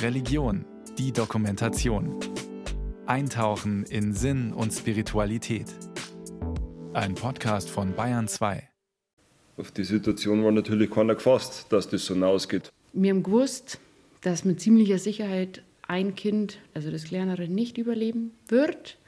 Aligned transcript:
Religion, 0.00 0.64
die 0.98 1.12
Dokumentation. 1.12 2.18
Eintauchen 3.06 3.84
in 3.84 4.12
Sinn 4.14 4.52
und 4.52 4.72
Spiritualität. 4.72 5.66
Ein 6.92 7.14
Podcast 7.14 7.70
von 7.70 7.94
Bayern 7.94 8.28
2. 8.28 8.68
Auf 9.56 9.70
die 9.70 9.84
Situation 9.84 10.44
war 10.44 10.52
natürlich 10.52 10.90
keiner 10.90 11.14
gefasst, 11.14 11.66
dass 11.70 11.88
das 11.88 12.04
so 12.04 12.14
ausgeht. 12.24 12.72
Wir 12.92 13.10
haben 13.10 13.22
gewusst, 13.22 13.78
dass 14.22 14.44
mit 14.44 14.60
ziemlicher 14.60 14.98
Sicherheit 14.98 15.62
ein 15.86 16.14
Kind, 16.14 16.58
also 16.74 16.90
das 16.90 17.04
kleinere, 17.04 17.48
nicht 17.48 17.78
überleben 17.78 18.32
wird. 18.48 18.98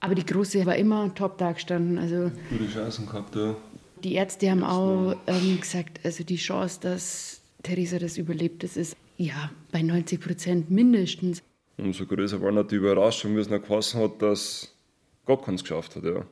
Aber 0.00 0.14
die 0.14 0.26
Große 0.26 0.64
war 0.66 0.76
immer 0.76 1.14
top 1.14 1.38
da 1.38 1.52
gestanden. 1.52 1.98
Also 1.98 2.30
Gute 2.50 2.68
Chancen 2.72 3.06
gehabt, 3.06 3.34
ja. 3.36 3.56
Die 4.04 4.14
Ärzte 4.14 4.50
haben 4.50 4.62
auch 4.62 5.16
ähm, 5.26 5.60
gesagt, 5.60 6.00
also 6.04 6.22
die 6.22 6.36
Chance, 6.36 6.78
dass 6.80 7.40
Theresa 7.62 7.98
das 7.98 8.18
überlebt, 8.18 8.62
das 8.62 8.76
ist 8.76 8.96
ja 9.16 9.50
bei 9.72 9.82
90 9.82 10.20
Prozent 10.20 10.70
mindestens. 10.70 11.42
Umso 11.76 12.06
größer 12.06 12.40
war 12.40 12.52
nicht 12.52 12.70
die 12.70 12.76
Überraschung, 12.76 13.36
wie 13.36 13.40
es 13.40 13.50
noch 13.50 13.62
geheißen 13.62 14.00
hat, 14.00 14.22
dass 14.22 14.74
gar 15.26 15.40
keins 15.40 15.62
geschafft 15.62 15.96
hat, 15.96 16.04
ja. 16.04 16.24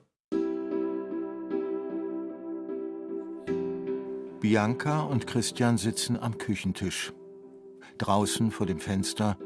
Bianca 4.40 5.00
und 5.00 5.26
Christian 5.26 5.78
sitzen 5.78 6.16
am 6.16 6.38
Küchentisch. 6.38 7.12
Draußen 7.98 8.50
vor 8.50 8.66
dem 8.66 8.78
Fenster 8.78 9.36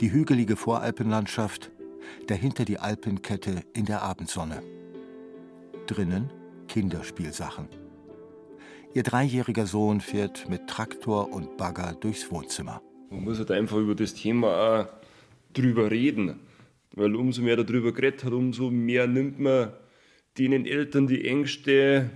die 0.00 0.12
hügelige 0.12 0.56
Voralpenlandschaft, 0.56 1.72
dahinter 2.28 2.64
die 2.64 2.78
Alpenkette 2.78 3.62
in 3.74 3.84
der 3.84 4.02
Abendsonne. 4.02 4.62
Drinnen 5.86 6.30
Kinderspielsachen. 6.68 7.68
Ihr 8.94 9.02
dreijähriger 9.02 9.66
Sohn 9.66 10.00
fährt 10.00 10.48
mit 10.48 10.66
Traktor 10.66 11.32
und 11.32 11.56
Bagger 11.56 11.94
durchs 12.00 12.30
Wohnzimmer. 12.30 12.82
Man 13.10 13.24
muss 13.24 13.38
halt 13.38 13.50
einfach 13.50 13.76
über 13.76 13.94
das 13.94 14.14
Thema 14.14 14.48
auch 14.80 14.86
drüber 15.52 15.90
reden. 15.90 16.40
Weil 16.94 17.14
umso 17.14 17.42
mehr 17.42 17.56
darüber 17.56 17.92
geredet 17.92 18.24
hat, 18.24 18.32
umso 18.32 18.70
mehr 18.70 19.06
nimmt 19.06 19.38
man 19.38 19.72
den 20.36 20.66
Eltern 20.66 21.06
die 21.06 21.26
Ängste, 21.26 22.10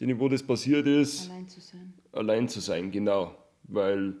denen 0.00 0.18
wo 0.18 0.28
das 0.28 0.42
passiert 0.42 0.86
ist, 0.86 1.28
Allein 1.30 1.48
zu 1.48 1.60
sein. 1.60 1.94
allein 2.12 2.48
zu 2.48 2.60
sein, 2.60 2.90
genau. 2.90 3.34
Weil 3.64 4.14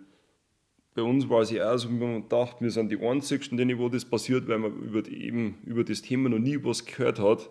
bei 0.94 1.02
uns 1.02 1.28
war 1.28 1.40
es 1.42 1.50
ja 1.50 1.72
auch 1.72 1.78
so, 1.78 1.88
man 1.88 2.28
dachte, 2.28 2.62
wir 2.64 2.70
sind 2.70 2.90
die 2.92 2.98
Einzigsten, 3.00 3.56
denen 3.56 3.78
wo 3.78 3.88
das 3.88 4.04
passiert, 4.04 4.46
weil 4.46 4.58
man 4.58 4.72
über, 4.76 5.02
die, 5.02 5.24
eben 5.24 5.58
über 5.64 5.84
das 5.84 6.02
Thema 6.02 6.28
noch 6.28 6.38
nie 6.38 6.58
was 6.62 6.84
gehört 6.84 7.18
hat. 7.18 7.48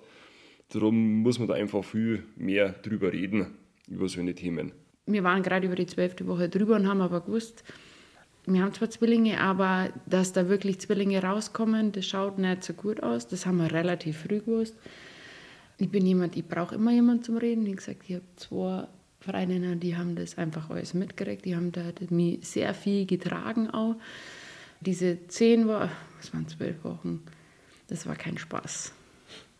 Darum 0.69 1.21
muss 1.21 1.39
man 1.39 1.47
da 1.47 1.53
einfach 1.55 1.83
viel 1.83 2.23
mehr 2.35 2.69
drüber 2.69 3.11
reden, 3.13 3.55
über 3.87 4.07
solche 4.07 4.35
Themen. 4.35 4.71
Wir 5.05 5.23
waren 5.23 5.41
gerade 5.41 5.67
über 5.67 5.75
die 5.75 5.85
zwölfte 5.85 6.27
Woche 6.27 6.49
drüber 6.49 6.75
und 6.75 6.87
haben 6.87 7.01
aber 7.01 7.21
gewusst, 7.21 7.63
wir 8.49 8.61
haben 8.61 8.73
zwar 8.73 8.89
Zwillinge, 8.89 9.41
aber 9.41 9.89
dass 10.05 10.31
da 10.31 10.47
wirklich 10.47 10.79
Zwillinge 10.79 11.21
rauskommen, 11.21 11.91
das 11.91 12.05
schaut 12.05 12.39
nicht 12.39 12.63
so 12.63 12.73
gut 12.73 13.03
aus. 13.03 13.27
Das 13.27 13.45
haben 13.45 13.57
wir 13.57 13.71
relativ 13.73 14.19
früh 14.19 14.39
gewusst. 14.39 14.75
Ich 15.77 15.89
bin 15.89 16.05
jemand, 16.05 16.37
ich 16.37 16.47
brauche 16.47 16.75
immer 16.75 16.91
jemanden 16.91 17.23
zum 17.23 17.37
Reden. 17.37 17.65
Wie 17.65 17.73
gesagt, 17.73 18.03
ich 18.07 18.15
habe 18.15 18.25
zwei 18.37 18.87
Freundinnen, 19.19 19.81
die 19.81 19.97
haben 19.97 20.15
das 20.15 20.37
einfach 20.37 20.69
alles 20.69 20.93
mitgekriegt. 20.93 21.43
Die 21.43 21.57
haben 21.57 21.73
da 21.73 21.91
mir 22.09 22.37
sehr 22.41 22.73
viel 22.73 23.05
getragen 23.05 23.69
auch. 23.69 23.95
Diese 24.79 25.27
zehn 25.27 25.67
Wochen, 25.67 25.89
das 26.17 26.33
waren 26.33 26.47
zwölf 26.47 26.81
Wochen, 26.85 27.23
das 27.89 28.07
war 28.07 28.15
kein 28.15 28.37
Spaß. 28.37 28.93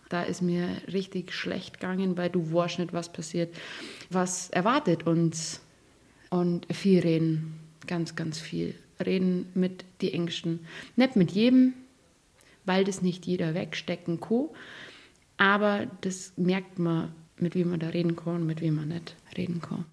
Da 0.10 0.24
ist 0.24 0.42
mir 0.42 0.70
richtig 0.92 1.34
schlecht 1.34 1.80
gegangen, 1.80 2.18
weil 2.18 2.30
du 2.30 2.54
weißt 2.54 2.80
nicht, 2.80 2.94
was 2.94 3.12
passiert. 3.12 3.54
Was 4.10 4.50
erwartet 4.50 5.06
uns? 5.06 5.62
Und 6.30 6.68
viel 6.74 7.00
reden, 7.00 7.60
ganz, 7.88 8.16
ganz 8.16 8.40
viel. 8.40 8.76
Reden 9.06 9.50
mit 9.54 9.86
die 10.02 10.14
Ängsten. 10.14 10.66
Nicht 10.96 11.16
mit 11.16 11.32
jedem, 11.32 11.74
weil 12.66 12.84
das 12.84 13.02
nicht 13.02 13.26
jeder 13.26 13.54
wegstecken 13.54 14.20
kann. 14.20 14.50
Aber 15.38 15.88
das 16.02 16.34
merkt 16.36 16.80
man, 16.80 17.14
mit 17.38 17.56
wem 17.56 17.70
man 17.70 17.80
da 17.80 17.90
reden 17.90 18.16
kann 18.16 18.36
und 18.36 18.46
mit 18.46 18.62
wem 18.62 18.76
man 18.76 18.88
nicht 18.90 19.16
reden 19.38 19.62
kann. 19.62 19.86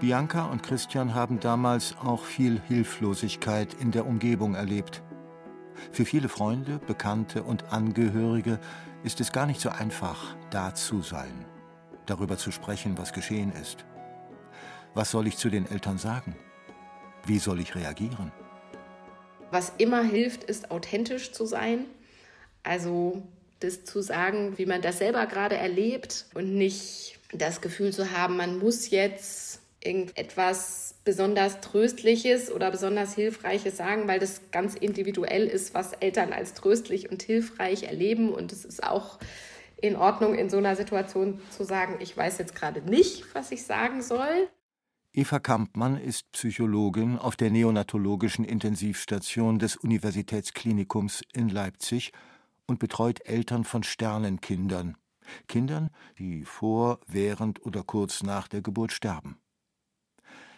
Bianca 0.00 0.44
und 0.44 0.62
Christian 0.62 1.14
haben 1.14 1.40
damals 1.40 1.96
auch 1.96 2.24
viel 2.24 2.60
Hilflosigkeit 2.68 3.74
in 3.80 3.90
der 3.90 4.06
Umgebung 4.06 4.54
erlebt. 4.54 5.02
Für 5.92 6.04
viele 6.04 6.28
Freunde, 6.28 6.80
Bekannte 6.86 7.42
und 7.42 7.72
Angehörige 7.72 8.58
ist 9.04 9.20
es 9.20 9.32
gar 9.32 9.46
nicht 9.46 9.60
so 9.60 9.68
einfach, 9.68 10.36
da 10.50 10.74
zu 10.74 11.02
sein, 11.02 11.44
darüber 12.06 12.36
zu 12.36 12.50
sprechen, 12.50 12.98
was 12.98 13.12
geschehen 13.12 13.52
ist. 13.60 13.84
Was 14.94 15.10
soll 15.10 15.26
ich 15.26 15.36
zu 15.36 15.50
den 15.50 15.70
Eltern 15.70 15.98
sagen? 15.98 16.34
Wie 17.24 17.38
soll 17.38 17.60
ich 17.60 17.74
reagieren? 17.74 18.32
Was 19.50 19.72
immer 19.78 20.02
hilft, 20.02 20.44
ist 20.44 20.70
authentisch 20.70 21.32
zu 21.32 21.46
sein. 21.46 21.86
Also 22.62 23.22
das 23.60 23.84
zu 23.84 24.02
sagen, 24.02 24.58
wie 24.58 24.66
man 24.66 24.82
das 24.82 24.98
selber 24.98 25.26
gerade 25.26 25.56
erlebt 25.56 26.26
und 26.34 26.54
nicht 26.54 27.18
das 27.32 27.60
Gefühl 27.60 27.92
zu 27.92 28.10
haben, 28.12 28.36
man 28.36 28.58
muss 28.58 28.90
jetzt 28.90 29.60
irgendetwas 29.86 30.96
besonders 31.04 31.60
Tröstliches 31.60 32.50
oder 32.50 32.70
besonders 32.70 33.14
Hilfreiches 33.14 33.76
sagen, 33.76 34.08
weil 34.08 34.18
das 34.18 34.50
ganz 34.50 34.74
individuell 34.74 35.46
ist, 35.46 35.72
was 35.72 35.92
Eltern 35.92 36.32
als 36.32 36.54
tröstlich 36.54 37.10
und 37.10 37.22
hilfreich 37.22 37.84
erleben. 37.84 38.30
Und 38.30 38.52
es 38.52 38.64
ist 38.64 38.82
auch 38.82 39.18
in 39.80 39.96
Ordnung, 39.96 40.34
in 40.34 40.50
so 40.50 40.58
einer 40.58 40.76
Situation 40.76 41.40
zu 41.50 41.64
sagen, 41.64 41.96
ich 42.00 42.16
weiß 42.16 42.38
jetzt 42.38 42.54
gerade 42.54 42.82
nicht, 42.82 43.34
was 43.34 43.52
ich 43.52 43.62
sagen 43.62 44.02
soll. 44.02 44.48
Eva 45.12 45.38
Kampmann 45.38 45.98
ist 45.98 46.30
Psychologin 46.32 47.18
auf 47.18 47.36
der 47.36 47.50
neonatologischen 47.50 48.44
Intensivstation 48.44 49.58
des 49.58 49.76
Universitätsklinikums 49.76 51.22
in 51.32 51.48
Leipzig 51.48 52.12
und 52.66 52.78
betreut 52.78 53.20
Eltern 53.24 53.64
von 53.64 53.82
Sternenkindern, 53.82 54.96
Kindern, 55.48 55.90
die 56.18 56.44
vor, 56.44 57.00
während 57.06 57.64
oder 57.64 57.82
kurz 57.82 58.22
nach 58.22 58.48
der 58.48 58.60
Geburt 58.60 58.92
sterben. 58.92 59.38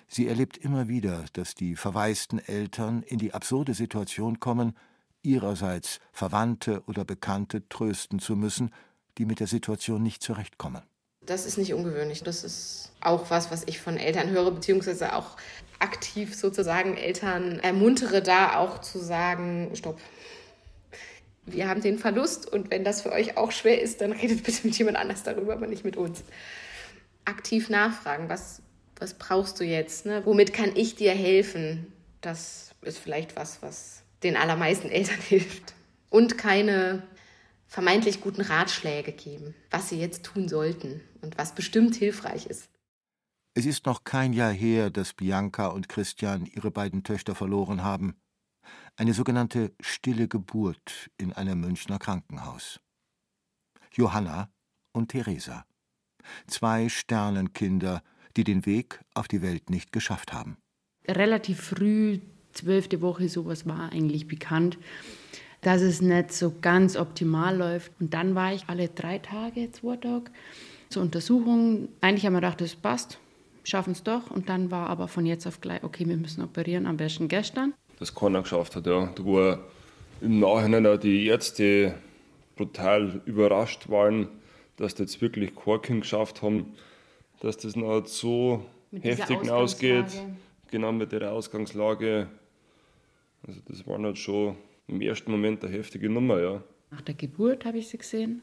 Sie 0.08 0.26
erlebt 0.26 0.56
immer 0.56 0.88
wieder, 0.88 1.26
dass 1.34 1.54
die 1.54 1.76
verwaisten 1.76 2.38
Eltern 2.38 3.02
in 3.02 3.18
die 3.18 3.34
absurde 3.34 3.74
Situation 3.74 4.40
kommen, 4.40 4.74
ihrerseits 5.22 6.00
Verwandte 6.12 6.82
oder 6.86 7.04
Bekannte 7.04 7.68
trösten 7.68 8.18
zu 8.18 8.34
müssen, 8.34 8.72
die 9.18 9.26
mit 9.26 9.38
der 9.38 9.46
Situation 9.46 10.02
nicht 10.02 10.22
zurechtkommen. 10.22 10.82
Das 11.20 11.44
ist 11.44 11.58
nicht 11.58 11.74
ungewöhnlich. 11.74 12.22
Das 12.22 12.42
ist 12.42 12.92
auch 13.02 13.30
was, 13.30 13.50
was 13.50 13.64
ich 13.64 13.80
von 13.80 13.98
Eltern 13.98 14.30
höre, 14.30 14.50
beziehungsweise 14.50 15.14
auch 15.14 15.36
aktiv 15.78 16.34
sozusagen 16.34 16.96
Eltern 16.96 17.58
ermuntere, 17.58 18.22
da 18.22 18.56
auch 18.56 18.80
zu 18.80 18.98
sagen, 18.98 19.70
stopp. 19.74 20.00
Wir 21.44 21.68
haben 21.68 21.82
den 21.82 21.98
Verlust 21.98 22.50
und 22.50 22.70
wenn 22.70 22.82
das 22.82 23.02
für 23.02 23.12
euch 23.12 23.36
auch 23.36 23.52
schwer 23.52 23.82
ist, 23.82 24.00
dann 24.00 24.12
redet 24.12 24.42
bitte 24.42 24.66
mit 24.66 24.78
jemand 24.78 24.96
anders 24.96 25.22
darüber, 25.22 25.52
aber 25.52 25.66
nicht 25.66 25.84
mit 25.84 25.98
uns. 25.98 26.22
Aktiv 27.26 27.68
nachfragen, 27.68 28.30
was, 28.30 28.62
was 29.00 29.14
brauchst 29.14 29.60
du 29.60 29.64
jetzt? 29.64 30.06
Ne? 30.06 30.24
Womit 30.24 30.52
kann 30.52 30.74
ich 30.74 30.94
dir 30.94 31.12
helfen? 31.12 31.92
Das 32.20 32.74
ist 32.82 32.98
vielleicht 32.98 33.36
was, 33.36 33.62
was 33.62 34.02
den 34.22 34.36
allermeisten 34.36 34.88
Eltern 34.90 35.20
hilft. 35.20 35.74
Und 36.10 36.38
keine 36.38 37.02
vermeintlich 37.66 38.20
guten 38.20 38.40
Ratschläge 38.40 39.12
geben, 39.12 39.54
was 39.70 39.90
sie 39.90 40.00
jetzt 40.00 40.24
tun 40.24 40.48
sollten 40.48 41.02
und 41.20 41.36
was 41.36 41.54
bestimmt 41.54 41.94
hilfreich 41.96 42.46
ist. 42.46 42.70
Es 43.54 43.66
ist 43.66 43.86
noch 43.86 44.04
kein 44.04 44.32
Jahr 44.32 44.52
her, 44.52 44.88
dass 44.88 45.14
Bianca 45.14 45.66
und 45.66 45.88
Christian 45.88 46.46
ihre 46.46 46.70
beiden 46.70 47.02
Töchter 47.02 47.34
verloren 47.34 47.82
haben. 47.82 48.16
Eine 48.96 49.14
sogenannte 49.14 49.74
stille 49.80 50.28
Geburt 50.28 51.10
in 51.18 51.32
einem 51.32 51.60
Münchner 51.60 51.98
Krankenhaus. 51.98 52.80
Johanna 53.92 54.50
und 54.92 55.08
Theresa. 55.08 55.64
Zwei 56.46 56.88
Sternenkinder, 56.88 58.02
die 58.38 58.44
den 58.44 58.64
Weg 58.64 59.00
auf 59.14 59.28
die 59.28 59.42
Welt 59.42 59.68
nicht 59.68 59.92
geschafft 59.92 60.32
haben. 60.32 60.56
Relativ 61.06 61.60
früh, 61.60 62.20
zwölfte 62.52 63.02
Woche, 63.02 63.28
sowas 63.28 63.66
war 63.66 63.92
eigentlich 63.92 64.28
bekannt, 64.28 64.78
dass 65.60 65.82
es 65.82 66.00
nicht 66.00 66.32
so 66.32 66.54
ganz 66.60 66.96
optimal 66.96 67.56
läuft. 67.56 67.90
Und 67.98 68.14
dann 68.14 68.34
war 68.34 68.54
ich 68.54 68.64
alle 68.68 68.88
drei 68.88 69.18
Tage, 69.18 69.72
zwei 69.72 69.96
Tage 69.96 70.30
zur 70.88 71.02
Untersuchung. 71.02 71.88
Eigentlich 72.00 72.24
haben 72.24 72.34
wir 72.34 72.40
gedacht, 72.40 72.60
das 72.60 72.76
passt, 72.76 73.18
schaffen 73.64 73.92
es 73.92 74.04
doch. 74.04 74.30
Und 74.30 74.48
dann 74.48 74.70
war 74.70 74.88
aber 74.88 75.08
von 75.08 75.26
jetzt 75.26 75.46
auf 75.46 75.60
gleich, 75.60 75.82
okay, 75.82 76.06
wir 76.06 76.16
müssen 76.16 76.42
operieren, 76.42 76.86
am 76.86 76.96
besten 76.96 77.26
gestern. 77.26 77.74
Dass 77.98 78.14
keiner 78.14 78.42
geschafft 78.42 78.76
hat, 78.76 78.86
ja. 78.86 79.12
Da 79.16 79.24
war 79.24 79.58
im 80.20 80.38
Nachhinein 80.38 80.86
auch 80.86 80.96
die 80.96 81.26
Ärzte 81.26 81.94
brutal 82.54 83.20
überrascht 83.24 83.88
waren, 83.88 84.28
dass 84.76 84.94
das 84.94 85.12
jetzt 85.12 85.22
wirklich 85.22 85.56
kein 85.56 85.82
Kind 85.82 86.00
geschafft 86.02 86.42
haben, 86.42 86.74
dass 87.40 87.56
das 87.56 87.76
noch 87.76 88.06
so 88.06 88.64
Mit 88.90 89.04
heftig 89.04 89.50
ausgeht. 89.50 90.06
Genau 90.70 90.92
mit 90.92 91.12
der 91.12 91.32
Ausgangslage. 91.32 92.28
Also 93.46 93.60
das 93.66 93.86
war 93.86 93.98
halt 93.98 94.18
schon 94.18 94.56
im 94.86 95.00
ersten 95.00 95.30
Moment 95.30 95.64
eine 95.64 95.74
heftige 95.74 96.10
Nummer, 96.10 96.40
ja. 96.40 96.62
Nach 96.90 97.00
der 97.00 97.14
Geburt 97.14 97.64
habe 97.64 97.78
ich 97.78 97.88
sie 97.88 97.98
gesehen, 97.98 98.42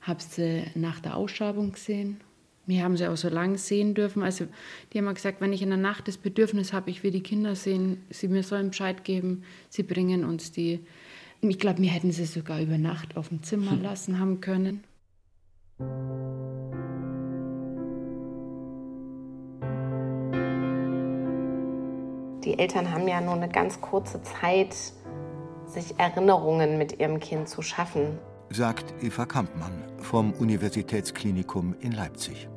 habe 0.00 0.22
sie 0.22 0.64
nach 0.74 1.00
der 1.00 1.16
Ausschabung 1.16 1.72
gesehen 1.72 2.20
Wir 2.66 2.82
haben 2.82 2.96
sie 2.96 3.06
auch 3.06 3.16
so 3.16 3.28
lange 3.28 3.58
sehen 3.58 3.94
dürfen. 3.94 4.22
Also 4.22 4.46
die 4.92 4.98
haben 4.98 5.14
gesagt, 5.14 5.40
wenn 5.40 5.52
ich 5.52 5.62
in 5.62 5.68
der 5.68 5.78
Nacht 5.78 6.08
das 6.08 6.16
Bedürfnis 6.16 6.72
habe, 6.72 6.90
ich 6.90 7.02
will 7.04 7.12
die 7.12 7.22
Kinder 7.22 7.54
sehen, 7.54 8.02
sie 8.10 8.28
mir 8.28 8.42
sollen 8.42 8.70
Bescheid 8.70 9.04
geben, 9.04 9.44
sie 9.68 9.84
bringen 9.84 10.24
uns 10.24 10.50
die. 10.50 10.80
Ich 11.42 11.58
glaube, 11.58 11.80
wir 11.80 11.90
hätten 11.90 12.10
sie 12.10 12.24
sogar 12.24 12.60
über 12.60 12.76
Nacht 12.76 13.16
auf 13.16 13.28
dem 13.28 13.42
Zimmer 13.42 13.76
lassen 13.82 14.18
haben 14.18 14.40
können. 14.40 14.82
Die 22.46 22.60
Eltern 22.60 22.92
haben 22.92 23.08
ja 23.08 23.20
nur 23.20 23.34
eine 23.34 23.48
ganz 23.48 23.80
kurze 23.80 24.22
Zeit, 24.22 24.76
sich 25.66 25.98
Erinnerungen 25.98 26.78
mit 26.78 27.00
ihrem 27.00 27.18
Kind 27.18 27.48
zu 27.48 27.60
schaffen. 27.60 28.20
Sagt 28.50 28.94
Eva 29.02 29.26
Kampmann 29.26 29.82
vom 29.98 30.32
Universitätsklinikum 30.32 31.74
in 31.80 31.90
Leipzig. 31.90 32.48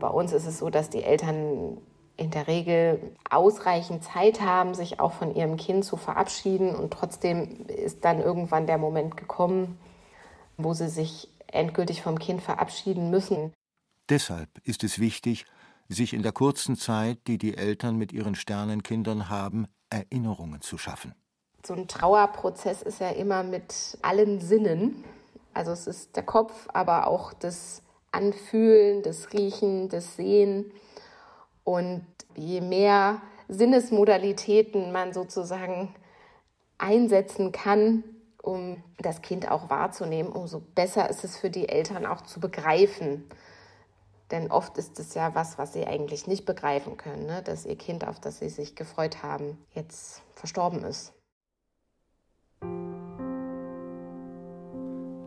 Bei 0.00 0.08
uns 0.08 0.32
ist 0.32 0.44
es 0.44 0.58
so, 0.58 0.70
dass 0.70 0.90
die 0.90 1.04
Eltern 1.04 1.78
in 2.16 2.32
der 2.32 2.48
Regel 2.48 3.12
ausreichend 3.30 4.02
Zeit 4.02 4.40
haben, 4.40 4.74
sich 4.74 4.98
auch 4.98 5.12
von 5.12 5.32
ihrem 5.32 5.56
Kind 5.56 5.84
zu 5.84 5.96
verabschieden. 5.96 6.74
Und 6.74 6.92
trotzdem 6.92 7.64
ist 7.68 8.04
dann 8.04 8.20
irgendwann 8.20 8.66
der 8.66 8.78
Moment 8.78 9.16
gekommen, 9.16 9.78
wo 10.56 10.74
sie 10.74 10.88
sich 10.88 11.28
endgültig 11.46 12.02
vom 12.02 12.18
Kind 12.18 12.42
verabschieden 12.42 13.10
müssen. 13.10 13.52
Deshalb 14.08 14.48
ist 14.64 14.82
es 14.82 14.98
wichtig, 14.98 15.46
sich 15.88 16.12
in 16.14 16.22
der 16.22 16.32
kurzen 16.32 16.76
Zeit, 16.76 17.18
die 17.26 17.38
die 17.38 17.56
Eltern 17.56 17.96
mit 17.96 18.12
ihren 18.12 18.34
Sternenkindern 18.34 19.28
haben, 19.28 19.66
Erinnerungen 19.90 20.60
zu 20.60 20.78
schaffen. 20.78 21.14
So 21.66 21.74
ein 21.74 21.88
Trauerprozess 21.88 22.82
ist 22.82 23.00
ja 23.00 23.10
immer 23.10 23.42
mit 23.42 23.98
allen 24.02 24.40
Sinnen. 24.40 25.04
Also 25.54 25.72
es 25.72 25.86
ist 25.86 26.14
der 26.14 26.22
Kopf, 26.22 26.68
aber 26.72 27.06
auch 27.06 27.32
das 27.32 27.82
Anfühlen, 28.12 29.02
das 29.02 29.32
Riechen, 29.32 29.88
das 29.88 30.16
Sehen. 30.16 30.70
Und 31.64 32.06
je 32.36 32.60
mehr 32.60 33.20
Sinnesmodalitäten 33.48 34.92
man 34.92 35.12
sozusagen 35.12 35.94
einsetzen 36.76 37.50
kann, 37.50 38.04
um 38.42 38.82
das 38.98 39.20
Kind 39.20 39.50
auch 39.50 39.68
wahrzunehmen, 39.68 40.32
umso 40.32 40.60
besser 40.60 41.10
ist 41.10 41.24
es 41.24 41.36
für 41.36 41.50
die 41.50 41.68
Eltern 41.68 42.06
auch 42.06 42.22
zu 42.22 42.40
begreifen. 42.40 43.28
Denn 44.30 44.50
oft 44.50 44.76
ist 44.76 44.98
es 44.98 45.14
ja 45.14 45.34
was, 45.34 45.56
was 45.56 45.72
sie 45.72 45.86
eigentlich 45.86 46.26
nicht 46.26 46.44
begreifen 46.44 46.96
können, 46.96 47.26
ne? 47.26 47.42
dass 47.42 47.64
ihr 47.64 47.76
Kind, 47.76 48.06
auf 48.06 48.20
das 48.20 48.38
sie 48.38 48.50
sich 48.50 48.76
gefreut 48.76 49.22
haben, 49.22 49.56
jetzt 49.74 50.22
verstorben 50.34 50.84
ist. 50.84 51.14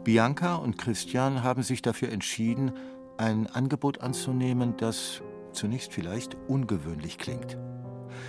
Bianca 0.03 0.55
und 0.55 0.77
Christian 0.77 1.43
haben 1.43 1.63
sich 1.63 1.81
dafür 1.81 2.11
entschieden, 2.11 2.73
ein 3.17 3.47
Angebot 3.47 4.01
anzunehmen, 4.01 4.75
das 4.77 5.21
zunächst 5.51 5.93
vielleicht 5.93 6.35
ungewöhnlich 6.47 7.17
klingt. 7.17 7.57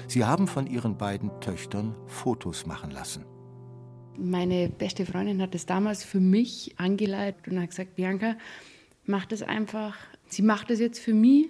Sie 0.06 0.24
haben 0.24 0.46
von 0.46 0.66
ihren 0.66 0.96
beiden 0.96 1.30
Töchtern 1.40 1.94
Fotos 2.06 2.66
machen 2.66 2.90
lassen. 2.90 3.24
Meine 4.18 4.68
beste 4.68 5.06
Freundin 5.06 5.40
hat 5.40 5.54
es 5.54 5.64
damals 5.64 6.04
für 6.04 6.20
mich 6.20 6.74
angeleitet 6.78 7.48
und 7.48 7.60
hat 7.60 7.70
gesagt, 7.70 7.94
Bianca, 7.96 8.36
mach 9.04 9.24
das 9.24 9.42
einfach. 9.42 9.96
Sie 10.32 10.40
macht 10.40 10.70
das 10.70 10.80
jetzt 10.80 10.98
für 10.98 11.12
mich. 11.12 11.46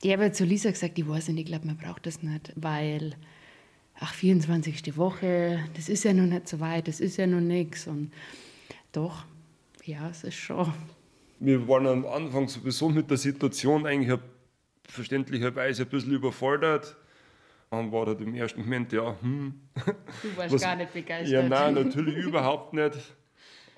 Ich 0.00 0.12
habe 0.12 0.30
zu 0.30 0.44
Lisa 0.44 0.70
gesagt, 0.70 0.96
ich 0.96 1.08
weiß 1.08 1.30
nicht, 1.30 1.40
ich 1.40 1.46
glaube, 1.46 1.66
man 1.66 1.76
braucht 1.76 2.06
das 2.06 2.22
nicht, 2.22 2.52
weil, 2.54 3.16
ach, 3.98 4.14
24. 4.14 4.96
Woche, 4.96 5.64
das 5.74 5.88
ist 5.88 6.04
ja 6.04 6.12
noch 6.12 6.26
nicht 6.26 6.46
so 6.46 6.60
weit, 6.60 6.86
das 6.86 7.00
ist 7.00 7.16
ja 7.16 7.26
noch 7.26 7.40
nichts. 7.40 7.88
Und 7.88 8.12
doch, 8.92 9.24
ja, 9.84 10.08
es 10.08 10.22
ist 10.22 10.36
schon. 10.36 10.72
Wir 11.40 11.66
waren 11.66 11.88
am 11.88 12.06
Anfang 12.06 12.46
sowieso 12.46 12.90
mit 12.90 13.10
der 13.10 13.16
Situation 13.16 13.86
eigentlich 13.86 14.16
verständlicherweise 14.88 15.82
ein 15.82 15.88
bisschen 15.88 16.12
überfordert. 16.12 16.96
Dann 17.72 17.90
war 17.90 18.06
halt 18.06 18.20
im 18.20 18.36
ersten 18.36 18.60
Moment, 18.60 18.92
ja, 18.92 19.16
hm. 19.20 19.60
Du 19.74 20.36
warst 20.36 20.54
was, 20.54 20.62
gar 20.62 20.76
nicht 20.76 20.92
begeistert. 20.92 21.28
Ja, 21.28 21.42
nein, 21.42 21.74
natürlich 21.74 22.18
überhaupt 22.18 22.72
nicht. 22.72 23.16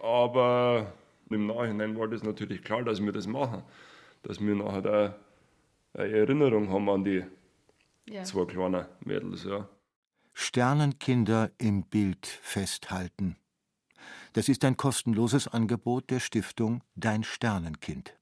Aber 0.03 0.93
im 1.31 1.47
Nachhinein 1.47 1.99
war 1.99 2.09
das 2.09 2.23
natürlich 2.23 2.63
klar, 2.63 2.83
dass 2.83 3.03
wir 3.03 3.13
das 3.13 3.27
machen. 3.27 3.63
Dass 4.23 4.41
wir 4.41 4.55
nachher 4.55 4.83
da 4.83 5.17
eine 5.95 6.13
Erinnerung 6.13 6.71
haben 6.71 6.89
an 6.91 7.05
die 7.05 7.25
ja. 8.09 8.23
zwei 8.25 8.45
kleinen 8.45 8.87
Mädels. 9.01 9.45
Ja. 9.45 9.69
Sternenkinder 10.33 11.51
im 11.59 11.85
Bild 11.85 12.27
festhalten. 12.27 13.37
Das 14.33 14.49
ist 14.49 14.65
ein 14.65 14.77
kostenloses 14.77 15.49
Angebot 15.49 16.11
der 16.11 16.21
Stiftung 16.21 16.83
Dein 16.95 17.25
Sternenkind. 17.25 18.17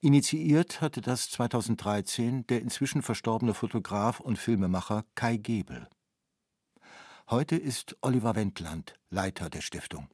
Initiiert 0.00 0.80
hatte 0.80 1.00
das 1.00 1.30
2013 1.30 2.46
der 2.46 2.60
inzwischen 2.60 3.00
verstorbene 3.00 3.54
Fotograf 3.54 4.20
und 4.20 4.38
Filmemacher 4.38 5.04
Kai 5.14 5.38
Gebel. 5.38 5.88
Heute 7.30 7.56
ist 7.56 7.96
Oliver 8.02 8.36
Wendland 8.36 8.94
Leiter 9.08 9.48
der 9.48 9.62
Stiftung. 9.62 10.08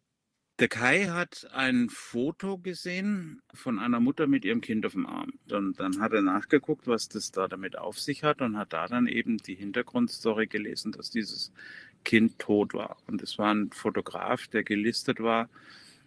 Der 0.60 0.68
Kai 0.68 1.06
hat 1.06 1.48
ein 1.54 1.88
Foto 1.88 2.58
gesehen 2.58 3.40
von 3.54 3.78
einer 3.78 3.98
Mutter 3.98 4.26
mit 4.26 4.44
ihrem 4.44 4.60
Kind 4.60 4.84
auf 4.84 4.92
dem 4.92 5.06
Arm. 5.06 5.32
Und 5.50 5.80
dann 5.80 6.00
hat 6.00 6.12
er 6.12 6.20
nachgeguckt, 6.20 6.86
was 6.86 7.08
das 7.08 7.32
da 7.32 7.48
damit 7.48 7.78
auf 7.78 7.98
sich 7.98 8.24
hat 8.24 8.42
und 8.42 8.58
hat 8.58 8.74
da 8.74 8.86
dann 8.86 9.06
eben 9.06 9.38
die 9.38 9.54
Hintergrundstory 9.54 10.48
gelesen, 10.48 10.92
dass 10.92 11.08
dieses 11.08 11.50
Kind 12.04 12.38
tot 12.38 12.74
war. 12.74 12.98
Und 13.06 13.22
es 13.22 13.38
war 13.38 13.54
ein 13.54 13.70
Fotograf, 13.72 14.48
der 14.48 14.62
gelistet 14.62 15.20
war 15.20 15.48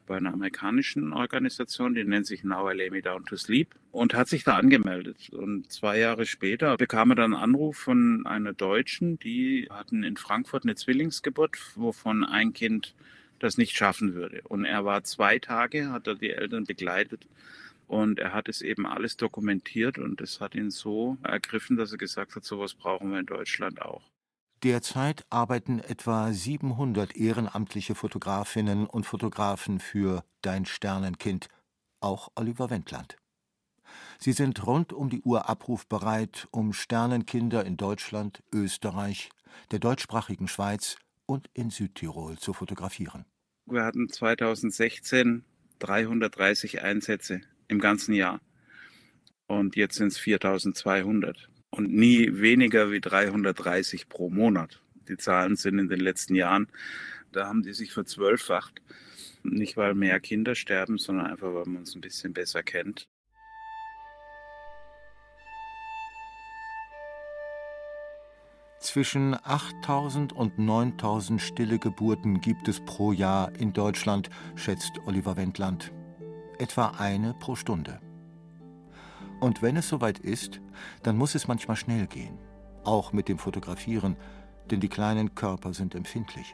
bei 0.05 0.17
einer 0.17 0.33
amerikanischen 0.33 1.13
Organisation, 1.13 1.95
die 1.95 2.03
nennt 2.03 2.27
sich 2.27 2.43
Now 2.43 2.69
I 2.69 2.75
Lay 2.75 2.91
Me 2.91 3.01
Down 3.01 3.25
to 3.25 3.37
Sleep 3.37 3.73
und 3.91 4.13
hat 4.13 4.27
sich 4.27 4.43
da 4.43 4.57
angemeldet. 4.57 5.31
Und 5.31 5.71
zwei 5.71 5.97
Jahre 5.97 6.27
später 6.27 6.77
bekam 6.77 7.09
er 7.09 7.15
dann 7.15 7.33
einen 7.33 7.41
Anruf 7.41 7.77
von 7.77 8.27
einer 8.27 8.53
Deutschen, 8.53 9.17
die 9.17 9.67
hatten 9.71 10.03
in 10.03 10.15
Frankfurt 10.15 10.63
eine 10.63 10.75
Zwillingsgeburt, 10.75 11.57
wovon 11.75 12.23
ein 12.23 12.53
Kind 12.53 12.93
das 13.43 13.57
nicht 13.57 13.75
schaffen 13.75 14.13
würde. 14.13 14.41
Und 14.47 14.65
er 14.65 14.85
war 14.85 15.03
zwei 15.03 15.39
Tage, 15.39 15.91
hat 15.91 16.07
er 16.07 16.15
die 16.15 16.31
Eltern 16.31 16.63
begleitet 16.63 17.27
und 17.87 18.19
er 18.19 18.33
hat 18.33 18.49
es 18.49 18.61
eben 18.61 18.85
alles 18.85 19.17
dokumentiert 19.17 19.97
und 19.97 20.21
es 20.21 20.39
hat 20.39 20.55
ihn 20.55 20.71
so 20.71 21.17
ergriffen, 21.23 21.77
dass 21.77 21.91
er 21.91 21.97
gesagt 21.97 22.35
hat, 22.35 22.43
sowas 22.43 22.73
brauchen 22.73 23.11
wir 23.11 23.19
in 23.19 23.25
Deutschland 23.25 23.81
auch. 23.81 24.09
Derzeit 24.63 25.25
arbeiten 25.29 25.79
etwa 25.79 26.31
700 26.31 27.17
ehrenamtliche 27.17 27.95
Fotografinnen 27.95 28.85
und 28.85 29.05
Fotografen 29.05 29.81
für 29.81 30.23
Dein 30.41 30.65
Sternenkind, 30.65 31.49
auch 31.99 32.29
Oliver 32.35 32.69
Wendland. 32.69 33.17
Sie 34.19 34.31
sind 34.31 34.65
rund 34.65 34.93
um 34.93 35.09
die 35.09 35.21
Uhr 35.21 35.49
abrufbereit, 35.49 36.47
um 36.51 36.71
Sternenkinder 36.71 37.65
in 37.65 37.75
Deutschland, 37.75 38.41
Österreich, 38.53 39.29
der 39.71 39.79
deutschsprachigen 39.79 40.47
Schweiz 40.47 40.97
und 41.25 41.49
in 41.53 41.69
Südtirol 41.69 42.37
zu 42.37 42.53
fotografieren. 42.53 43.25
Wir 43.65 43.85
hatten 43.85 44.09
2016 44.09 45.45
330 45.79 46.81
Einsätze 46.81 47.41
im 47.69 47.79
ganzen 47.79 48.13
Jahr 48.13 48.41
und 49.47 49.75
jetzt 49.77 49.95
sind 49.95 50.07
es 50.07 50.17
4200 50.17 51.49
und 51.69 51.93
nie 51.93 52.29
weniger 52.33 52.91
wie 52.91 52.99
330 52.99 54.09
pro 54.09 54.29
Monat. 54.29 54.81
Die 55.07 55.17
Zahlen 55.17 55.55
sind 55.55 55.79
in 55.79 55.87
den 55.87 56.01
letzten 56.01 56.35
Jahren, 56.35 56.67
da 57.31 57.47
haben 57.47 57.63
die 57.63 57.73
sich 57.73 57.93
verzwölffacht. 57.93 58.81
Nicht, 59.43 59.75
weil 59.75 59.93
mehr 59.93 60.19
Kinder 60.19 60.55
sterben, 60.55 60.97
sondern 60.97 61.27
einfach, 61.27 61.53
weil 61.53 61.65
man 61.65 61.77
uns 61.77 61.95
ein 61.95 62.01
bisschen 62.01 62.33
besser 62.33 62.63
kennt. 62.63 63.07
Zwischen 68.93 69.33
8000 69.33 70.33
und 70.33 70.59
9000 70.59 71.41
stille 71.41 71.79
Geburten 71.79 72.41
gibt 72.41 72.67
es 72.67 72.79
pro 72.79 73.11
Jahr 73.11 73.51
in 73.55 73.73
Deutschland, 73.73 74.29
schätzt 74.55 74.99
Oliver 75.07 75.35
Wendland. 75.35 75.91
Etwa 76.59 76.89
eine 76.99 77.33
pro 77.33 77.55
Stunde. 77.55 77.99
Und 79.39 79.63
wenn 79.63 79.77
es 79.77 79.89
soweit 79.89 80.19
ist, 80.19 80.61
dann 81.01 81.17
muss 81.17 81.33
es 81.33 81.47
manchmal 81.47 81.75
schnell 81.75 82.05
gehen. 82.05 82.37
Auch 82.83 83.13
mit 83.13 83.29
dem 83.29 83.39
Fotografieren, 83.39 84.15
denn 84.69 84.79
die 84.79 84.89
kleinen 84.89 85.33
Körper 85.33 85.73
sind 85.73 85.95
empfindlich. 85.95 86.53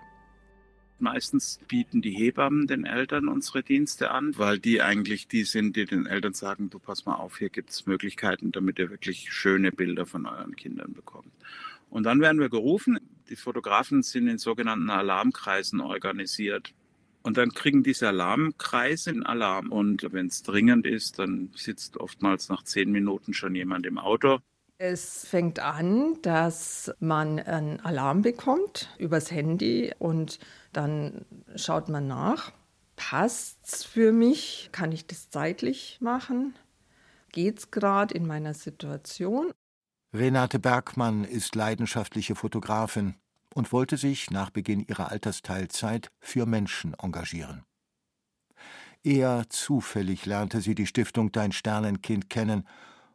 Meistens 0.98 1.60
bieten 1.68 2.02
die 2.02 2.14
Hebammen 2.14 2.68
den 2.68 2.86
Eltern 2.86 3.28
unsere 3.28 3.64
Dienste 3.64 4.12
an, 4.12 4.38
weil 4.38 4.60
die 4.60 4.82
eigentlich 4.82 5.28
die 5.28 5.44
sind, 5.44 5.76
die 5.76 5.84
den 5.84 6.06
Eltern 6.06 6.34
sagen, 6.34 6.70
du 6.70 6.80
pass 6.80 7.06
mal 7.06 7.16
auf, 7.16 7.38
hier 7.38 7.50
gibt 7.50 7.72
es 7.72 7.86
Möglichkeiten, 7.86 8.54
damit 8.54 8.80
ihr 8.80 8.90
wirklich 8.90 9.30
schöne 9.30 9.74
Bilder 9.74 10.06
von 10.06 10.26
euren 10.26 10.56
Kindern 10.56 10.94
bekommt. 10.94 11.34
Und 11.90 12.04
dann 12.04 12.22
werden 12.22 12.40
wir 12.40 12.50
gerufen. 12.50 13.00
Die 13.30 13.36
Fotografen 13.36 14.04
sind 14.04 14.28
in 14.28 14.38
sogenannten 14.38 14.90
Alarmkreisen 14.90 15.82
organisiert. 15.82 16.74
Und 17.22 17.38
dann 17.38 17.52
kriegen 17.52 17.84
diese 17.84 18.08
Alarmkreise 18.08 19.10
einen 19.10 19.26
Alarm. 19.26 19.72
Und 19.72 20.08
wenn 20.12 20.28
es 20.28 20.44
dringend 20.44 20.86
ist, 20.86 21.20
dann 21.20 21.52
sitzt 21.56 21.98
oftmals 21.98 22.50
nach 22.50 22.64
zehn 22.64 22.92
Minuten 22.92 23.34
schon 23.34 23.56
jemand 23.56 23.86
im 23.86 23.98
Auto. 23.98 24.40
Es 24.78 25.28
fängt 25.28 25.60
an, 25.60 26.22
dass 26.22 26.92
man 27.00 27.40
einen 27.40 27.82
Alarm 27.82 28.22
bekommt 28.22 28.90
übers 28.98 29.30
Handy 29.30 29.94
und 30.00 30.40
dann 30.72 31.26
schaut 31.56 31.90
man 31.90 32.08
nach. 32.08 32.54
Passt's 32.96 33.84
für 33.84 34.14
mich? 34.14 34.70
Kann 34.72 34.94
ich 34.94 35.06
das 35.06 35.30
zeitlich 35.30 35.98
machen? 36.00 36.54
geht's 37.32 37.72
gerade 37.72 38.14
in 38.14 38.28
meiner 38.28 38.54
Situation. 38.54 39.52
Renate 40.12 40.58
Bergmann 40.58 41.24
ist 41.24 41.54
leidenschaftliche 41.54 42.34
Fotografin 42.34 43.14
und 43.54 43.72
wollte 43.72 43.96
sich 43.96 44.32
nach 44.32 44.50
Beginn 44.50 44.80
ihrer 44.80 45.12
Altersteilzeit 45.12 46.10
für 46.20 46.48
Menschen 46.48 46.96
engagieren. 46.96 47.64
Eher 49.04 49.46
zufällig 49.50 50.26
lernte 50.26 50.62
sie 50.62 50.74
die 50.74 50.88
Stiftung 50.88 51.32
Dein 51.32 51.52
Sternenkind 51.52 52.28
kennen 52.28 52.68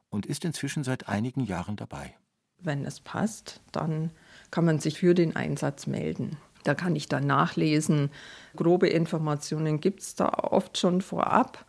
und 0.09 0.25
ist 0.25 0.45
inzwischen 0.45 0.85
seit 0.85 1.09
einigen 1.09 1.41
Jahren 1.45 1.75
dabei. 1.75 2.17
Wenn 2.59 2.85
es 2.85 3.01
passt, 3.01 3.61
dann 3.73 4.13
kann 4.53 4.65
man 4.65 4.79
sich 4.79 5.01
für 5.01 5.15
den 5.15 5.35
Einsatz 5.35 5.89
melden. 5.89 6.37
Da 6.63 6.77
kann 6.77 6.95
ich 6.95 7.09
dann 7.09 7.27
nachlesen. 7.27 8.11
Grobe 8.55 8.87
Informationen 8.87 9.81
gibt 9.81 10.01
es 10.01 10.15
da 10.15 10.29
oft 10.29 10.79
schon 10.79 11.03
vorab. 11.03 11.67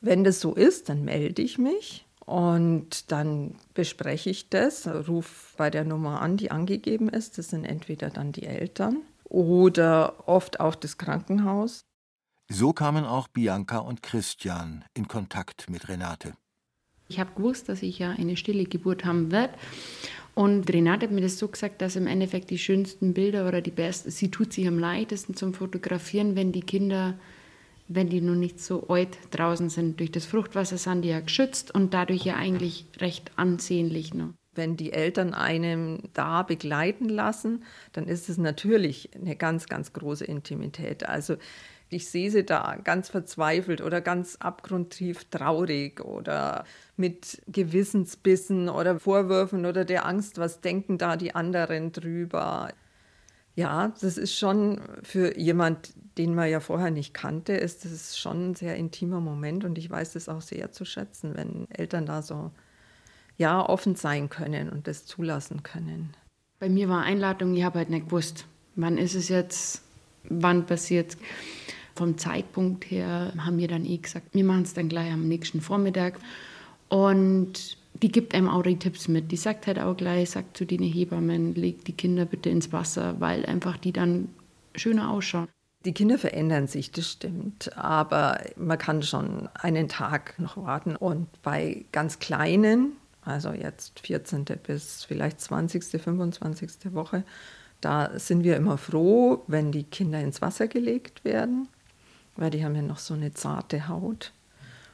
Wenn 0.00 0.24
das 0.24 0.40
so 0.40 0.54
ist, 0.54 0.88
dann 0.88 1.04
melde 1.04 1.42
ich 1.42 1.58
mich 1.58 2.06
und 2.26 3.12
dann 3.12 3.56
bespreche 3.74 4.30
ich 4.30 4.48
das, 4.48 4.86
rufe 4.86 5.56
bei 5.56 5.70
der 5.70 5.84
Nummer 5.84 6.22
an, 6.22 6.36
die 6.36 6.50
angegeben 6.50 7.08
ist. 7.08 7.38
Das 7.38 7.50
sind 7.50 7.64
entweder 7.64 8.10
dann 8.10 8.32
die 8.32 8.44
Eltern 8.44 8.98
oder 9.24 10.28
oft 10.28 10.60
auch 10.60 10.74
das 10.74 10.96
Krankenhaus. 10.96 11.84
So 12.48 12.72
kamen 12.72 13.04
auch 13.04 13.28
Bianca 13.28 13.78
und 13.78 14.02
Christian 14.02 14.84
in 14.94 15.08
Kontakt 15.08 15.68
mit 15.70 15.88
Renate. 15.88 16.34
Ich 17.08 17.18
habe 17.20 17.32
gewusst, 17.34 17.68
dass 17.68 17.82
ich 17.82 17.98
ja 17.98 18.10
eine 18.10 18.36
stille 18.36 18.64
Geburt 18.64 19.04
haben 19.04 19.30
werde. 19.30 19.54
Und 20.34 20.72
Renate 20.72 21.06
hat 21.06 21.12
mir 21.12 21.20
das 21.20 21.38
so 21.38 21.48
gesagt, 21.48 21.80
dass 21.80 21.96
im 21.96 22.06
Endeffekt 22.06 22.50
die 22.50 22.58
schönsten 22.58 23.14
Bilder 23.14 23.46
oder 23.46 23.60
die 23.60 23.70
besten, 23.70 24.10
sie 24.10 24.30
tut 24.30 24.52
sich 24.52 24.66
am 24.66 24.78
leichtesten 24.78 25.34
zum 25.34 25.54
Fotografieren, 25.54 26.34
wenn 26.34 26.50
die 26.52 26.62
Kinder, 26.62 27.14
wenn 27.88 28.08
die 28.08 28.20
noch 28.20 28.34
nicht 28.34 28.60
so 28.60 28.86
alt 28.88 29.18
draußen 29.30 29.68
sind. 29.68 30.00
Durch 30.00 30.10
das 30.10 30.26
Fruchtwasser 30.26 30.78
sind 30.78 31.02
die 31.02 31.10
ja 31.10 31.20
geschützt 31.20 31.74
und 31.74 31.94
dadurch 31.94 32.24
ja 32.24 32.36
eigentlich 32.36 32.86
recht 32.98 33.32
ansehnlich 33.36 34.14
noch. 34.14 34.30
Wenn 34.54 34.76
die 34.76 34.92
Eltern 34.92 35.34
einem 35.34 35.98
da 36.12 36.42
begleiten 36.42 37.08
lassen, 37.08 37.64
dann 37.92 38.06
ist 38.06 38.28
es 38.28 38.38
natürlich 38.38 39.10
eine 39.14 39.34
ganz, 39.34 39.66
ganz 39.66 39.92
große 39.92 40.24
Intimität. 40.24 41.08
Also 41.08 41.36
ich 41.88 42.08
sehe 42.08 42.30
sie 42.30 42.44
da 42.44 42.76
ganz 42.82 43.08
verzweifelt 43.08 43.80
oder 43.80 44.00
ganz 44.00 44.36
abgrundtief 44.36 45.24
traurig 45.24 46.00
oder 46.00 46.64
mit 46.96 47.42
Gewissensbissen 47.46 48.68
oder 48.68 48.98
Vorwürfen 48.98 49.66
oder 49.66 49.84
der 49.84 50.06
Angst, 50.06 50.38
was 50.38 50.60
denken 50.60 50.98
da 50.98 51.16
die 51.16 51.34
anderen 51.34 51.92
drüber. 51.92 52.72
Ja, 53.56 53.92
das 54.00 54.18
ist 54.18 54.36
schon 54.36 54.80
für 55.02 55.38
jemand, 55.38 55.92
den 56.18 56.34
man 56.34 56.50
ja 56.50 56.60
vorher 56.60 56.90
nicht 56.90 57.14
kannte, 57.14 57.52
ist 57.52 57.84
das 57.84 58.18
schon 58.18 58.50
ein 58.50 58.54
sehr 58.54 58.76
intimer 58.76 59.20
Moment 59.20 59.64
und 59.64 59.78
ich 59.78 59.88
weiß 59.88 60.12
das 60.14 60.28
auch 60.28 60.40
sehr 60.40 60.72
zu 60.72 60.84
schätzen, 60.84 61.36
wenn 61.36 61.70
Eltern 61.70 62.06
da 62.06 62.22
so 62.22 62.50
ja 63.36 63.68
offen 63.68 63.94
sein 63.96 64.28
können 64.28 64.70
und 64.70 64.86
das 64.86 65.06
zulassen 65.06 65.62
können. 65.62 66.14
Bei 66.58 66.68
mir 66.68 66.88
war 66.88 67.02
Einladung, 67.02 67.54
ich 67.54 67.64
habe 67.64 67.78
halt 67.78 67.90
nicht 67.90 68.06
gewusst, 68.06 68.46
wann 68.76 68.98
ist 68.98 69.14
es 69.14 69.28
jetzt, 69.28 69.82
wann 70.24 70.66
passiert. 70.66 71.16
Vom 71.96 72.18
Zeitpunkt 72.18 72.90
her 72.90 73.32
haben 73.38 73.58
wir 73.58 73.68
dann 73.68 73.84
eh 73.84 73.98
gesagt, 73.98 74.28
wir 74.32 74.44
machen 74.44 74.62
es 74.62 74.74
dann 74.74 74.88
gleich 74.88 75.12
am 75.12 75.28
nächsten 75.28 75.60
Vormittag. 75.60 76.18
Und 76.88 77.76
die 78.02 78.10
gibt 78.10 78.34
einem 78.34 78.48
auch 78.48 78.62
die 78.62 78.78
Tipps 78.78 79.08
mit. 79.08 79.30
Die 79.32 79.36
sagt 79.36 79.66
halt 79.66 79.78
auch 79.78 79.96
gleich, 79.96 80.30
sagt 80.30 80.56
zu 80.56 80.64
den 80.64 80.82
Hebammen, 80.82 81.54
legt 81.54 81.86
die 81.88 81.92
Kinder 81.92 82.24
bitte 82.24 82.50
ins 82.50 82.72
Wasser, 82.72 83.20
weil 83.20 83.46
einfach 83.46 83.76
die 83.76 83.92
dann 83.92 84.28
schöner 84.74 85.10
ausschauen. 85.10 85.48
Die 85.84 85.92
Kinder 85.92 86.18
verändern 86.18 86.66
sich, 86.66 86.90
das 86.92 87.10
stimmt. 87.10 87.76
Aber 87.76 88.40
man 88.56 88.78
kann 88.78 89.02
schon 89.02 89.48
einen 89.54 89.88
Tag 89.88 90.38
noch 90.38 90.56
warten. 90.56 90.96
Und 90.96 91.28
bei 91.42 91.84
ganz 91.92 92.18
kleinen, 92.18 92.92
also 93.22 93.52
jetzt 93.52 94.00
14. 94.00 94.44
bis 94.66 95.04
vielleicht 95.04 95.40
20., 95.40 95.84
25. 95.84 96.92
Woche, 96.92 97.24
da 97.80 98.18
sind 98.18 98.44
wir 98.44 98.56
immer 98.56 98.78
froh, 98.78 99.42
wenn 99.46 99.72
die 99.72 99.84
Kinder 99.84 100.20
ins 100.20 100.40
Wasser 100.40 100.68
gelegt 100.68 101.24
werden 101.24 101.68
weil 102.36 102.50
die 102.50 102.64
haben 102.64 102.74
ja 102.74 102.82
noch 102.82 102.98
so 102.98 103.14
eine 103.14 103.32
zarte 103.32 103.88
Haut. 103.88 104.32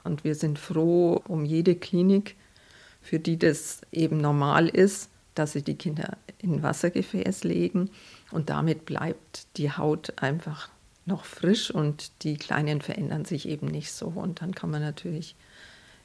Und 0.05 0.25
wir 0.25 0.35
sind 0.35 0.59
froh 0.59 1.21
um 1.29 1.45
jede 1.45 1.75
Klinik, 1.75 2.37
für 3.01 3.19
die 3.19 3.39
das 3.39 3.81
eben 3.93 4.19
normal 4.19 4.69
ist, 4.69 5.11
dass 5.35 5.53
sie 5.53 5.63
die 5.63 5.77
Kinder 5.77 6.17
in 6.39 6.63
Wassergefäß 6.63 7.45
legen. 7.45 7.91
Und 8.31 8.51
damit 8.51 8.85
bleibt 8.85 9.47
die 9.57 9.71
Haut 9.71 10.13
einfach 10.23 10.69
noch 11.07 11.25
frisch 11.25 11.71
und 11.71 12.23
die 12.23 12.37
Kleinen 12.37 12.81
verändern 12.81 13.25
sich 13.25 13.49
eben 13.49 13.67
nicht 13.67 13.93
so. 13.93 14.07
Und 14.07 14.43
dann 14.43 14.55
kann 14.55 14.71
man 14.71 14.83
natürlich 14.83 15.35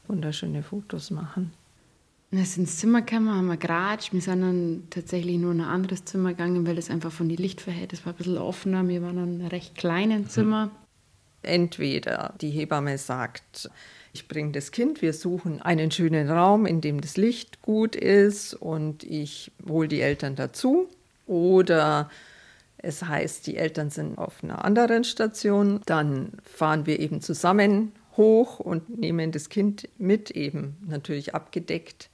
wunderschöne 0.07 0.63
Fotos 0.63 1.11
machen. 1.11 1.53
Das 2.31 2.57
ins 2.57 2.79
Zimmer 2.79 3.01
gekommen, 3.01 3.29
haben 3.29 3.47
wir 3.47 3.57
geratscht. 3.57 4.11
Wir 4.11 4.21
sind 4.21 4.41
dann 4.41 4.83
tatsächlich 4.89 5.37
nur 5.37 5.51
in 5.53 5.61
ein 5.61 5.67
anderes 5.67 6.05
Zimmer 6.05 6.31
gegangen, 6.31 6.67
weil 6.67 6.75
das 6.75 6.89
einfach 6.89 7.11
von 7.11 7.29
den 7.29 7.37
Lichtverhältnissen 7.37 8.05
war 8.05 8.13
ein 8.13 8.17
bisschen 8.17 8.37
offener. 8.37 8.87
Wir 8.87 9.01
waren 9.01 9.17
in 9.17 9.39
einem 9.41 9.47
recht 9.47 9.75
kleinen 9.75 10.27
Zimmer. 10.27 10.71
Entweder 11.45 12.33
die 12.41 12.49
Hebamme 12.49 12.97
sagt, 12.97 13.69
ich 14.13 14.27
bringe 14.27 14.51
das 14.51 14.71
Kind, 14.71 15.01
wir 15.01 15.13
suchen 15.13 15.61
einen 15.61 15.91
schönen 15.91 16.29
Raum, 16.29 16.65
in 16.65 16.81
dem 16.81 17.01
das 17.01 17.17
Licht 17.17 17.61
gut 17.61 17.95
ist 17.95 18.53
und 18.53 19.03
ich 19.03 19.51
hole 19.67 19.87
die 19.87 20.01
Eltern 20.01 20.35
dazu. 20.35 20.87
Oder 21.27 22.09
es 22.77 23.03
heißt, 23.03 23.45
die 23.47 23.57
Eltern 23.57 23.89
sind 23.89 24.17
auf 24.17 24.43
einer 24.43 24.63
anderen 24.63 25.03
Station, 25.03 25.81
dann 25.85 26.31
fahren 26.43 26.85
wir 26.85 26.99
eben 26.99 27.19
zusammen 27.21 27.91
hoch 28.15 28.59
und 28.59 28.97
nehmen 28.97 29.31
das 29.31 29.49
Kind 29.49 29.89
mit, 29.97 30.31
eben 30.31 30.77
natürlich 30.87 31.35
abgedeckt 31.35 32.09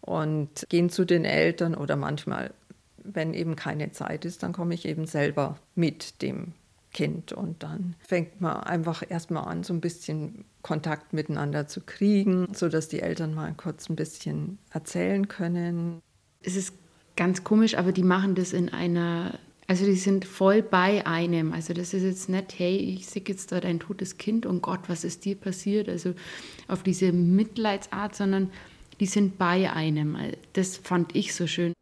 und 0.00 0.66
gehen 0.68 0.90
zu 0.90 1.04
den 1.04 1.24
Eltern 1.24 1.74
oder 1.74 1.96
manchmal, 1.96 2.52
wenn 2.98 3.34
eben 3.34 3.56
keine 3.56 3.90
Zeit 3.92 4.24
ist, 4.24 4.42
dann 4.42 4.52
komme 4.52 4.74
ich 4.74 4.86
eben 4.86 5.06
selber 5.06 5.58
mit 5.74 6.22
dem 6.22 6.52
Kind. 6.94 7.34
Und 7.34 7.62
dann 7.62 7.96
fängt 7.98 8.40
man 8.40 8.56
einfach 8.62 9.02
erstmal 9.06 9.44
an, 9.44 9.62
so 9.64 9.74
ein 9.74 9.82
bisschen 9.82 10.46
Kontakt 10.62 11.12
miteinander 11.12 11.66
zu 11.66 11.82
kriegen, 11.82 12.48
sodass 12.54 12.88
die 12.88 13.00
Eltern 13.00 13.34
mal 13.34 13.52
kurz 13.54 13.90
ein 13.90 13.96
bisschen 13.96 14.58
erzählen 14.70 15.28
können. 15.28 16.00
Es 16.42 16.56
ist 16.56 16.72
ganz 17.16 17.44
komisch, 17.44 17.76
aber 17.76 17.92
die 17.92 18.02
machen 18.02 18.34
das 18.34 18.54
in 18.54 18.70
einer, 18.70 19.38
also 19.66 19.84
die 19.84 19.96
sind 19.96 20.24
voll 20.24 20.62
bei 20.62 21.06
einem. 21.06 21.52
Also 21.52 21.74
das 21.74 21.92
ist 21.92 22.02
jetzt 22.02 22.28
nicht, 22.30 22.58
hey, 22.58 22.76
ich 22.76 23.06
sehe 23.06 23.22
jetzt 23.26 23.52
da 23.52 23.60
dein 23.60 23.80
totes 23.80 24.16
Kind 24.16 24.46
und 24.46 24.62
Gott, 24.62 24.88
was 24.88 25.04
ist 25.04 25.24
dir 25.24 25.36
passiert? 25.36 25.88
Also 25.88 26.14
auf 26.68 26.82
diese 26.82 27.12
Mitleidsart, 27.12 28.14
sondern 28.14 28.50
die 29.00 29.06
sind 29.06 29.36
bei 29.36 29.70
einem. 29.70 30.16
Das 30.52 30.76
fand 30.76 31.14
ich 31.16 31.34
so 31.34 31.46
schön. 31.46 31.74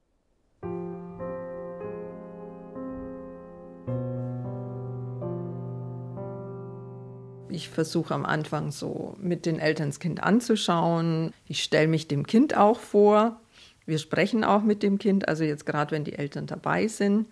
Ich 7.55 7.69
versuche 7.69 8.15
am 8.15 8.25
Anfang 8.25 8.71
so 8.71 9.15
mit 9.21 9.47
den 9.47 9.59
Eltern 9.59 9.89
das 9.89 10.01
Kind 10.01 10.23
anzuschauen. 10.23 11.33
Ich 11.47 11.63
stelle 11.63 11.89
mich 11.89 12.09
dem 12.09 12.27
Kind 12.27 12.57
auch 12.57 12.81
vor. 12.81 13.41
Wir 13.87 13.99
sprechen 13.99 14.45
auch 14.45 14.63
mit 14.63 14.83
dem 14.83 14.99
Kind, 14.99 15.29
also 15.29 15.45
jetzt 15.45 15.67
gerade 15.67 15.91
wenn 15.91 16.05
die 16.05 16.15
Eltern 16.15 16.47
dabei 16.47 16.89
sind. 16.89 17.27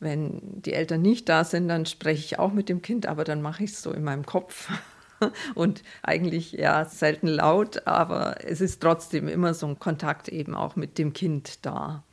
Wenn 0.00 0.40
die 0.62 0.74
Eltern 0.74 1.02
nicht 1.02 1.28
da 1.28 1.44
sind, 1.44 1.68
dann 1.68 1.86
spreche 1.86 2.24
ich 2.24 2.38
auch 2.38 2.52
mit 2.52 2.68
dem 2.68 2.82
Kind, 2.82 3.06
aber 3.06 3.24
dann 3.24 3.42
mache 3.42 3.64
ich 3.64 3.72
es 3.72 3.82
so 3.82 3.92
in 3.92 4.04
meinem 4.04 4.24
Kopf. 4.24 4.70
Und 5.54 5.82
eigentlich 6.02 6.52
ja 6.52 6.84
selten 6.84 7.26
laut, 7.26 7.86
aber 7.86 8.36
es 8.44 8.60
ist 8.60 8.80
trotzdem 8.80 9.26
immer 9.26 9.54
so 9.54 9.66
ein 9.66 9.78
Kontakt 9.80 10.28
eben 10.28 10.54
auch 10.54 10.76
mit 10.76 10.98
dem 10.98 11.12
Kind 11.12 11.66
da. 11.66 12.04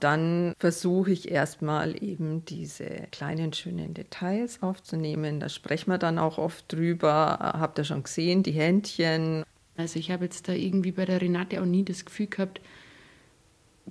Dann 0.00 0.54
versuche 0.58 1.10
ich 1.10 1.30
erstmal 1.30 2.02
eben 2.02 2.44
diese 2.44 2.86
kleinen 3.10 3.52
schönen 3.52 3.94
Details 3.94 4.62
aufzunehmen. 4.62 5.40
Da 5.40 5.48
sprechen 5.48 5.90
wir 5.90 5.98
dann 5.98 6.18
auch 6.18 6.38
oft 6.38 6.72
drüber. 6.72 7.38
Habt 7.40 7.78
ihr 7.78 7.84
schon 7.84 8.04
gesehen, 8.04 8.42
die 8.42 8.52
Händchen? 8.52 9.44
Also 9.76 9.98
ich 9.98 10.10
habe 10.10 10.24
jetzt 10.24 10.48
da 10.48 10.52
irgendwie 10.52 10.92
bei 10.92 11.04
der 11.04 11.20
Renate 11.20 11.60
auch 11.60 11.66
nie 11.66 11.84
das 11.84 12.04
Gefühl 12.04 12.26
gehabt, 12.26 12.60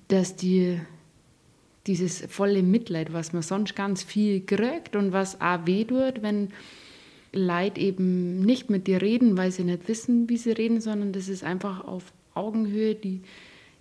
dass 0.07 0.35
die 0.35 0.79
dieses 1.87 2.25
volle 2.27 2.63
Mitleid, 2.63 3.13
was 3.13 3.33
man 3.33 3.41
sonst 3.41 3.75
ganz 3.75 4.03
viel 4.03 4.45
kriegt 4.45 4.95
und 4.95 5.13
was 5.13 5.39
auch 5.39 5.65
weh 5.65 5.85
tut, 5.85 6.21
wenn 6.21 6.49
Leid 7.31 7.77
eben 7.77 8.39
nicht 8.41 8.69
mit 8.69 8.87
dir 8.87 9.01
reden, 9.01 9.37
weil 9.37 9.51
sie 9.51 9.63
nicht 9.63 9.87
wissen, 9.87 10.29
wie 10.29 10.37
sie 10.37 10.51
reden, 10.51 10.81
sondern 10.81 11.13
das 11.13 11.29
ist 11.29 11.43
einfach 11.43 11.85
auf 11.85 12.03
Augenhöhe, 12.33 12.95
die 12.95 13.21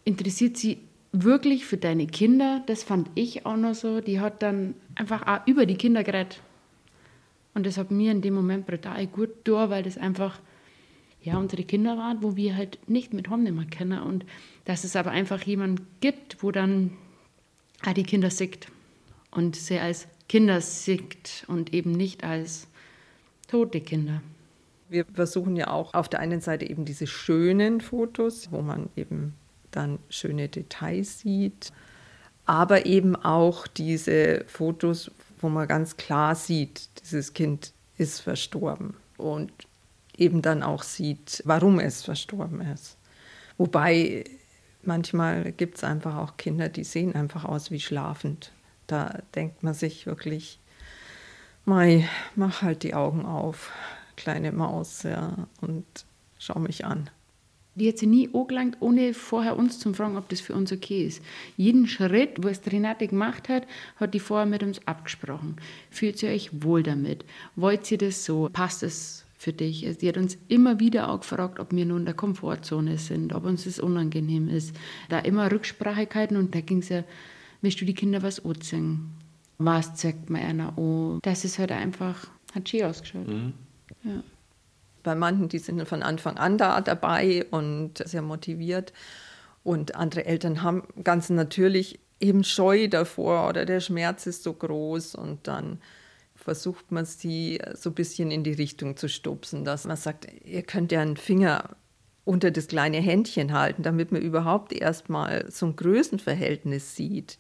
interessiert 0.05 0.57
sie 0.57 0.79
wirklich 1.23 1.65
für 1.65 1.77
deine 1.77 2.07
Kinder, 2.07 2.63
das 2.67 2.83
fand 2.83 3.11
ich 3.15 3.47
auch 3.47 3.57
noch 3.57 3.75
so, 3.75 4.01
die 4.01 4.21
hat 4.21 4.43
dann 4.43 4.75
einfach 4.95 5.27
auch 5.27 5.47
über 5.47 5.67
die 5.67 5.77
Kinder 5.77 6.05
geredet. 6.05 6.43
Und 7.55 7.65
das 7.67 7.79
hat 7.79 7.91
mir 7.91 8.13
in 8.13 8.21
dem 8.21 8.35
Moment 8.35 8.67
brutal 8.67 9.07
gut 9.07 9.31
durch, 9.45 9.71
weil 9.71 9.83
das 9.83 9.97
einfach 9.97 10.41
ja, 11.23 11.39
unsere 11.39 11.65
Kinder 11.65 11.97
waren, 11.97 12.23
wo 12.23 12.37
wir 12.37 12.55
halt 12.55 12.79
nicht 12.89 13.13
mit 13.13 13.31
Hom 13.31 13.43
mehr 13.43 13.67
kennen. 13.67 14.01
Und 14.01 14.25
dass 14.65 14.85
es 14.85 14.95
aber 14.95 15.11
einfach 15.11 15.43
jemand 15.43 15.83
gibt, 16.01 16.43
wo 16.43 16.53
dann 16.53 16.93
auch 17.85 17.95
die 17.95 18.05
Kinder 18.05 18.31
sieht 18.31 18.69
und 19.33 19.57
sie 19.57 19.79
als 19.79 20.07
Kinder 20.29 20.61
sieht 20.61 21.45
und 21.49 21.75
eben 21.75 21.93
nicht 21.93 22.25
als 22.25 22.69
tote 23.49 23.81
Kinder. 23.81 24.23
Wir 24.89 25.05
versuchen 25.05 25.57
ja 25.57 25.69
auch 25.69 25.95
auf 25.95 26.09
der 26.09 26.21
einen 26.21 26.41
Seite 26.41 26.69
eben 26.69 26.85
diese 26.85 27.07
schönen 27.07 27.81
Fotos, 27.81 28.53
wo 28.53 28.63
man 28.63 28.89
eben 28.97 29.35
dann 29.77 29.99
schöne 30.09 30.49
Details 30.49 31.21
sieht, 31.21 31.73
aber 32.45 32.87
eben 32.87 33.17
auch 33.17 33.67
diese 33.67 34.45
Fotos, 34.47 35.11
wo 35.41 35.49
man 35.49 35.69
ganz 35.69 35.97
klar 35.97 36.35
sieht, 36.35 36.89
dieses 37.03 37.35
Kind 37.35 37.73
ist 37.99 38.21
verstorben 38.21 38.95
und 39.17 39.53
eben 40.17 40.43
dann 40.43 40.63
auch 40.63 40.83
sieht, 40.83 41.43
warum 41.45 41.79
es 41.79 42.03
verstorben 42.03 42.61
ist. 42.61 42.97
Wobei 43.59 44.25
manchmal 44.83 45.53
gibt 45.53 45.77
es 45.77 45.85
einfach 45.85 46.17
auch 46.17 46.37
Kinder, 46.37 46.69
die 46.69 46.85
sehen 46.85 47.15
einfach 47.15 47.45
aus 47.45 47.71
wie 47.71 47.81
schlafend. 47.81 48.53
Da 48.87 49.19
denkt 49.35 49.63
man 49.63 49.75
sich 49.75 50.07
wirklich, 50.07 50.61
Mai, 51.65 52.09
mach 52.37 52.63
halt 52.63 52.85
die 52.85 52.95
Augen 52.95 53.27
auf, 53.27 53.73
kleine 54.17 54.53
Maus, 54.53 55.03
ja, 55.03 55.49
und 55.61 55.85
schau 56.39 56.61
mich 56.61 56.85
an. 56.85 57.11
Die 57.77 57.89
hat 57.89 57.99
sie 57.99 58.07
nie 58.07 58.31
angelangt, 58.33 58.79
ohne 58.81 59.13
vorher 59.13 59.57
uns 59.57 59.79
zu 59.79 59.93
fragen, 59.93 60.17
ob 60.17 60.31
das 60.31 60.41
für 60.41 60.55
uns 60.55 60.73
okay 60.73 61.07
ist. 61.07 61.23
Jeden 61.59 61.87
Schritt, 61.87 62.43
was 62.43 62.61
Renate 62.67 63.07
gemacht 63.07 63.51
hat, 63.51 63.67
hat 63.97 64.15
die 64.15 64.19
vorher 64.19 64.47
mit 64.47 64.63
uns 64.63 64.81
abgesprochen. 64.87 65.57
Fühlt 65.91 66.23
ihr 66.23 66.31
euch 66.31 66.63
wohl 66.63 66.83
damit? 66.83 67.27
Wollt 67.55 67.91
ihr 67.93 67.99
das 67.99 68.25
so? 68.25 68.49
Passt 68.51 68.83
es 68.83 69.27
für 69.37 69.53
dich? 69.53 69.81
Sie 69.81 69.87
also 69.89 70.09
hat 70.09 70.17
uns 70.17 70.39
immer 70.49 70.81
wieder 70.81 71.11
auch 71.11 71.21
gefragt, 71.21 71.61
ob 71.61 71.73
wir 71.73 71.85
nun 71.85 72.01
in 72.01 72.05
der 72.07 72.15
Komfortzone 72.15 72.97
sind, 72.97 73.35
ob 73.35 73.45
uns 73.45 73.65
das 73.65 73.79
unangenehm 73.79 74.49
ist. 74.49 74.75
Da 75.11 75.19
immer 75.19 75.53
Rücksprachigkeiten 75.53 76.39
und 76.39 76.55
da 76.55 76.63
ging 76.63 76.79
es 76.79 76.89
ja, 76.89 77.05
willst 77.61 77.79
du 77.79 77.85
die 77.85 77.95
Kinder 77.95 78.23
was 78.23 78.43
anziehen? 78.43 79.11
Was 79.59 79.97
zeigt 79.97 80.31
mir 80.31 80.41
einer 80.41 80.79
an? 80.79 81.19
Das 81.23 81.45
ist 81.45 81.59
halt 81.59 81.73
einfach, 81.73 82.27
hat 82.55 82.71
schön 82.71 82.85
ausgeschaut. 82.85 83.29
Mhm. 83.29 83.53
Ja 84.03 84.23
bei 85.07 85.15
manchen, 85.15 85.49
die 85.49 85.61
sind 85.61 85.89
von 85.89 86.03
Anfang 86.03 86.37
an 86.37 86.59
da 86.59 86.81
dabei 86.81 87.47
und 87.51 88.07
sehr 88.07 88.23
motiviert. 88.23 88.93
Und 89.63 89.95
andere 89.95 90.27
Eltern 90.27 90.63
haben 90.63 90.83
ganz 91.03 91.31
natürlich 91.31 92.01
eben 92.21 92.43
Scheu 92.45 92.89
davor 92.89 93.49
oder 93.49 93.65
der 93.65 93.81
Schmerz 93.81 94.27
ist 94.27 94.43
so 94.43 94.53
groß 94.53 95.15
und 95.15 95.47
dann 95.47 95.79
versucht 96.35 96.91
man 96.91 97.05
sie 97.05 97.61
so 97.75 97.91
ein 97.91 97.95
bisschen 97.95 98.31
in 98.31 98.43
die 98.43 98.53
Richtung 98.53 98.97
zu 98.97 99.09
stupsen, 99.09 99.65
dass 99.65 99.85
man 99.85 99.97
sagt, 99.97 100.27
ihr 100.45 100.63
könnt 100.63 100.91
ja 100.91 101.01
einen 101.01 101.17
Finger 101.17 101.77
unter 102.25 102.51
das 102.51 102.67
kleine 102.67 102.99
Händchen 102.99 103.53
halten, 103.53 103.85
damit 103.85 104.11
man 104.11 104.23
überhaupt 104.23 104.73
erstmal 104.73 105.51
so 105.51 105.67
ein 105.67 105.77
Größenverhältnis 105.77 106.97
sieht. 106.97 107.39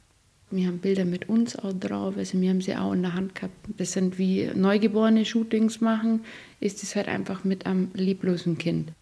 Wir 0.50 0.68
haben 0.68 0.78
Bilder 0.78 1.04
mit 1.04 1.28
uns 1.28 1.56
auch 1.56 1.72
drauf, 1.72 2.14
also 2.16 2.40
wir 2.40 2.50
haben 2.50 2.60
sie 2.60 2.76
auch 2.76 2.92
in 2.92 3.02
der 3.02 3.14
Hand 3.14 3.34
gehabt. 3.34 3.54
Das 3.78 3.92
sind 3.92 4.16
wie 4.16 4.48
Neugeborene 4.54 5.24
Shootings 5.24 5.80
machen, 5.80 6.24
ist 6.60 6.82
es 6.84 6.94
halt 6.94 7.08
einfach 7.08 7.42
mit 7.42 7.66
einem 7.66 7.90
leblosen 7.94 8.56
Kind. 8.56 8.92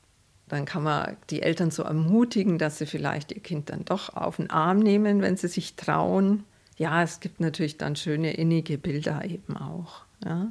Dann 0.48 0.64
kann 0.64 0.82
man 0.82 1.16
die 1.30 1.42
Eltern 1.42 1.70
so 1.70 1.82
ermutigen, 1.82 2.58
dass 2.58 2.78
sie 2.78 2.86
vielleicht 2.86 3.32
ihr 3.32 3.40
Kind 3.40 3.70
dann 3.70 3.84
doch 3.84 4.14
auf 4.14 4.36
den 4.36 4.50
Arm 4.50 4.78
nehmen, 4.78 5.20
wenn 5.20 5.36
sie 5.36 5.48
sich 5.48 5.74
trauen. 5.74 6.44
Ja, 6.76 7.02
es 7.02 7.20
gibt 7.20 7.40
natürlich 7.40 7.76
dann 7.76 7.96
schöne 7.96 8.34
innige 8.34 8.78
Bilder 8.78 9.24
eben 9.24 9.56
auch. 9.56 10.04
Ja. 10.24 10.50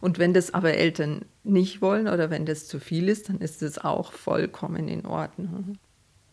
Und 0.00 0.18
wenn 0.18 0.34
das 0.34 0.54
aber 0.54 0.74
Eltern 0.74 1.24
nicht 1.44 1.80
wollen 1.80 2.08
oder 2.08 2.30
wenn 2.30 2.46
das 2.46 2.66
zu 2.66 2.78
viel 2.78 3.08
ist, 3.08 3.28
dann 3.28 3.38
ist 3.38 3.62
das 3.62 3.78
auch 3.78 4.12
vollkommen 4.12 4.88
in 4.88 5.06
Ordnung. 5.06 5.78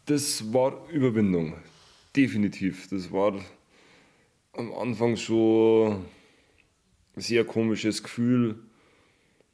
Das 0.05 0.53
war 0.53 0.89
Überwindung, 0.89 1.53
definitiv. 2.15 2.89
Das 2.89 3.11
war 3.11 3.33
am 4.59 4.73
Anfang 4.73 5.15
schon 5.15 6.05
ein 7.15 7.21
sehr 7.21 7.45
komisches 7.45 8.03
Gefühl, 8.03 8.59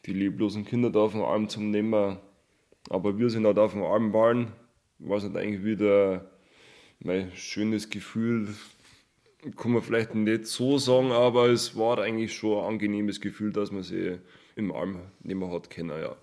die 0.06 0.14
leblosen 0.14 0.66
Kinder 0.66 0.90
da 0.90 1.02
auf 1.02 1.12
dem 1.12 1.22
Arm 1.22 1.48
zu 1.48 1.62
nehmen. 1.62 2.18
Aber 2.90 3.18
wir 3.18 3.30
sind 3.30 3.46
halt 3.46 3.60
auf 3.60 3.74
dem 3.74 3.84
Arm 3.84 4.14
waren, 4.14 4.52
war 5.00 5.18
es 5.18 5.24
nicht 5.24 5.38
eigentlich 5.38 5.64
wieder 5.64 6.32
mein 7.00 7.32
schönes 7.36 7.90
Gefühl. 7.90 8.48
Kann 9.56 9.74
man 9.74 9.84
vielleicht 9.84 10.16
nicht 10.16 10.48
so 10.48 10.80
sagen, 10.80 11.12
aber 11.12 11.50
es 11.50 11.78
war 11.78 12.00
eigentlich 12.00 12.34
schon 12.34 12.58
ein 12.58 12.74
angenehmes 12.74 13.22
Gefühl, 13.22 13.52
dass 13.54 13.72
man 13.72 13.84
sie 13.84 14.18
im 14.56 14.72
Arm 14.72 15.00
nehmen 15.22 15.52
hat 15.52 15.70
können, 15.70 16.02
ja. 16.02 16.16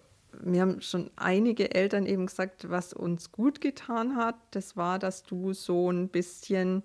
Wir 0.42 0.62
haben 0.62 0.80
schon 0.80 1.10
einige 1.14 1.72
Eltern 1.74 2.06
eben 2.06 2.26
gesagt, 2.26 2.68
was 2.68 2.92
uns 2.92 3.30
gut 3.30 3.60
getan 3.60 4.16
hat, 4.16 4.36
das 4.52 4.76
war, 4.76 4.98
dass 4.98 5.22
du 5.22 5.52
so 5.52 5.90
ein 5.92 6.08
bisschen 6.08 6.82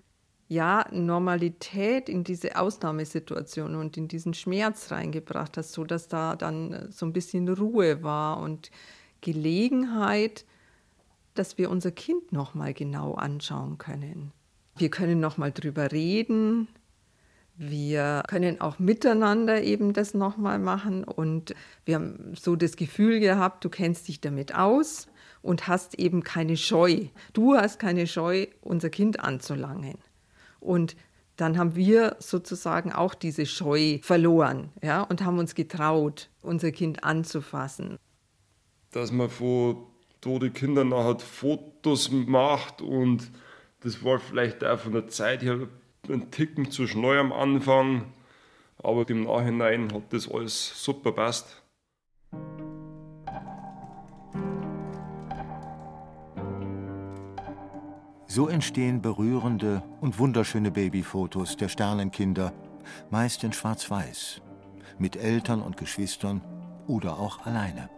ja, 0.48 0.86
Normalität 0.92 2.08
in 2.08 2.24
diese 2.24 2.58
Ausnahmesituation 2.58 3.76
und 3.76 3.98
in 3.98 4.08
diesen 4.08 4.34
Schmerz 4.34 4.92
reingebracht 4.92 5.58
hast, 5.58 5.74
so 5.74 5.84
dass 5.84 6.08
da 6.08 6.36
dann 6.36 6.74
äh, 6.74 6.92
so 6.92 7.06
ein 7.06 7.14
bisschen 7.14 7.50
Ruhe 7.50 8.02
war 8.04 8.40
und 8.40 8.72
Gelegenheit, 9.22 10.46
dass 11.34 11.58
wir 11.58 11.70
unser 11.70 11.92
Kind 11.92 12.32
noch 12.32 12.54
mal 12.54 12.74
genau 12.74 13.14
anschauen 13.16 13.78
können. 13.78 14.32
Wir 14.78 14.90
können 14.90 15.20
noch 15.20 15.38
mal 15.38 15.52
drüber 15.52 15.92
reden. 15.92 16.68
Wir 17.58 18.24
können 18.28 18.62
auch 18.62 18.78
miteinander 18.78 19.64
eben 19.64 19.92
das 19.92 20.14
noch 20.14 20.38
mal 20.38 20.60
machen 20.60 21.04
und 21.04 21.56
wir 21.86 21.96
haben 21.96 22.34
so 22.40 22.56
das 22.56 22.76
Gefühl 22.76 23.20
gehabt, 23.20 23.66
du 23.66 23.70
kennst 23.70 24.08
dich 24.08 24.22
damit 24.22 24.54
aus 24.54 25.08
und 25.42 25.68
hast 25.68 25.96
eben 25.96 26.24
keine 26.24 26.56
Scheu. 26.56 27.08
Du 27.34 27.56
hast 27.56 27.80
keine 27.80 28.06
Scheu, 28.06 28.46
unser 28.62 28.92
Kind 28.92 29.20
anzulangen. 29.20 29.98
Und 30.60 30.96
dann 31.36 31.58
haben 31.58 31.76
wir 31.76 32.15
sozusagen 32.20 32.91
auch 32.91 33.13
diese 33.13 33.46
Scheu 33.46 34.00
verloren 34.02 34.72
ja, 34.82 35.04
und 35.04 35.24
haben 35.24 35.39
uns 35.39 35.56
getraut, 35.56 36.30
unser 36.41 36.72
Kind 36.72 37.04
anzufassen. 37.04 37.98
Dass 38.91 39.12
man 39.12 39.30
von 39.30 39.78
toten 40.22 40.54
Kindern 40.54 40.89
nachher 40.89 41.20
Fotos 41.20 42.12
macht 42.12 42.82
und 42.82 43.30
das 43.82 44.04
war 44.04 44.20
vielleicht 44.20 44.63
auch 44.63 44.80
von 44.80 44.93
der 44.93 45.08
Zeit 45.08 45.43
her 45.43 45.67
ein 46.10 46.32
Ticken 46.32 46.72
zu 46.72 46.88
schnell 46.88 47.20
am 47.20 47.32
Anfang, 47.32 48.13
aber 48.82 49.08
im 49.10 49.24
Nachhinein 49.24 49.93
hat 49.93 50.12
das 50.12 50.30
alles 50.30 50.84
super 50.84 51.12
passt. 51.12 51.62
So 58.30 58.50
entstehen 58.50 59.02
berührende 59.02 59.82
und 60.02 60.20
wunderschöne 60.20 60.70
Babyfotos 60.70 61.56
der 61.56 61.70
Sternenkinder, 61.70 62.54
meist 63.10 63.44
in 63.46 63.54
Schwarz-Weiß, 63.54 64.42
mit 65.00 65.16
Eltern 65.16 65.62
und 65.62 65.78
Geschwistern 65.78 66.42
oder 66.88 67.20
auch 67.20 67.46
alleine. 67.46 67.90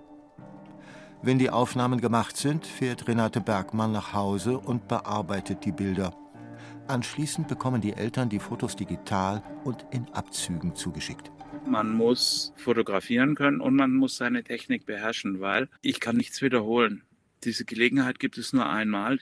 Wenn 1.24 1.40
die 1.40 1.50
Aufnahmen 1.50 2.00
gemacht 2.00 2.38
sind, 2.38 2.66
fährt 2.66 3.08
Renate 3.08 3.42
Bergmann 3.42 3.92
nach 3.92 4.14
Hause 4.14 4.60
und 4.60 4.88
bearbeitet 4.88 5.66
die 5.66 5.72
Bilder. 5.72 6.14
Anschließend 6.88 7.48
bekommen 7.48 7.82
die 7.82 7.94
Eltern 7.94 8.30
die 8.30 8.40
Fotos 8.40 8.76
digital 8.76 9.42
und 9.64 9.86
in 9.92 10.08
Abzügen 10.14 10.76
zugeschickt. 10.76 11.32
Man 11.68 11.92
muss 11.92 12.54
fotografieren 12.56 13.34
können 13.36 13.62
und 13.62 13.76
man 13.76 13.96
muss 13.96 14.18
seine 14.18 14.44
Technik 14.44 14.86
beherrschen, 14.86 15.40
weil 15.40 15.70
ich 15.82 16.00
kann 16.00 16.18
nichts 16.18 16.42
wiederholen. 16.42 17.02
Diese 17.44 17.66
Gelegenheit 17.66 18.20
gibt 18.20 18.38
es 18.38 18.54
nur 18.54 18.70
einmal. 18.70 19.20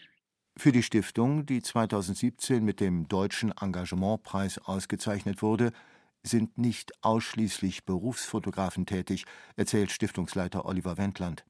Für 0.59 0.71
die 0.71 0.81
Stiftung, 0.81 1.45
die 1.45 1.61
2017 1.61 2.65
mit 2.65 2.79
dem 2.79 3.07
Deutschen 3.07 3.51
Engagementpreis 3.51 4.57
ausgezeichnet 4.57 5.43
wurde, 5.43 5.71
sind 6.23 6.57
nicht 6.57 6.91
ausschließlich 7.03 7.85
Berufsfotografen 7.85 8.87
tätig, 8.87 9.25
erzählt 9.55 9.91
Stiftungsleiter 9.91 10.65
Oliver 10.65 10.97
Wendland. 10.97 11.45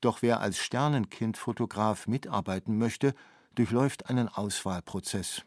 Doch 0.00 0.22
wer 0.22 0.40
als 0.40 0.58
Sternenkindfotograf 0.58 2.06
mitarbeiten 2.06 2.78
möchte, 2.78 3.14
durchläuft 3.56 4.08
einen 4.08 4.28
Auswahlprozess, 4.28 5.42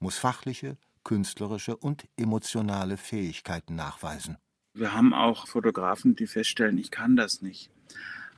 muss 0.00 0.18
fachliche, 0.18 0.76
künstlerische 1.04 1.76
und 1.76 2.08
emotionale 2.16 2.96
Fähigkeiten 2.96 3.76
nachweisen. 3.76 4.38
Wir 4.72 4.92
haben 4.92 5.14
auch 5.14 5.46
Fotografen, 5.46 6.16
die 6.16 6.26
feststellen, 6.26 6.78
ich 6.78 6.90
kann 6.90 7.14
das 7.14 7.42
nicht. 7.42 7.70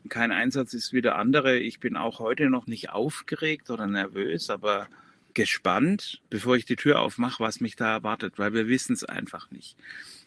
Kein 0.09 0.33
Einsatz 0.33 0.75
ist 0.75 0.93
wie 0.93 1.03
der 1.03 1.17
andere. 1.17 1.59
Ich 1.59 1.81
bin 1.81 1.97
auch 1.97 2.19
heute 2.19 2.51
noch 2.51 2.67
nicht 2.67 2.91
aufgeregt 2.91 3.71
oder 3.71 3.87
nervös, 3.87 4.51
aber 4.51 4.89
gespannt, 5.35 6.23
bevor 6.31 6.57
ich 6.57 6.65
die 6.65 6.77
Tür 6.77 7.01
aufmache, 7.01 7.43
was 7.43 7.61
mich 7.61 7.77
da 7.77 7.93
erwartet, 7.93 8.39
weil 8.39 8.55
wir 8.55 8.69
wissen 8.69 8.95
es 8.95 9.05
einfach 9.05 9.51
nicht. 9.51 9.77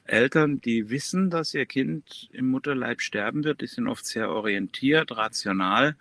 Eltern, 0.06 0.62
die 0.62 0.90
wissen, 0.90 1.30
dass 1.30 1.54
ihr 1.54 1.66
Kind 1.66 2.30
im 2.32 2.50
Mutterleib 2.50 3.02
sterben 3.02 3.44
wird, 3.44 3.62
die 3.62 3.68
sind 3.68 3.88
oft 3.88 4.06
sehr 4.06 4.30
orientiert, 4.30 5.16
rational, 5.16 5.96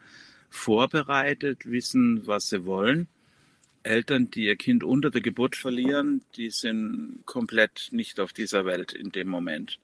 vorbereitet, 0.50 1.64
wissen, 1.64 2.26
was 2.26 2.48
sie 2.48 2.64
wollen. 2.64 3.08
Eltern, 3.82 4.30
die 4.30 4.44
ihr 4.44 4.56
Kind 4.56 4.84
unter 4.84 5.10
der 5.10 5.20
Geburt 5.20 5.56
verlieren, 5.56 6.22
die 6.36 6.50
sind 6.50 7.22
komplett 7.24 7.88
nicht 7.92 8.20
auf 8.20 8.32
dieser 8.32 8.64
Welt 8.64 8.92
in 8.92 9.10
dem 9.10 9.28
Moment. 9.28 9.78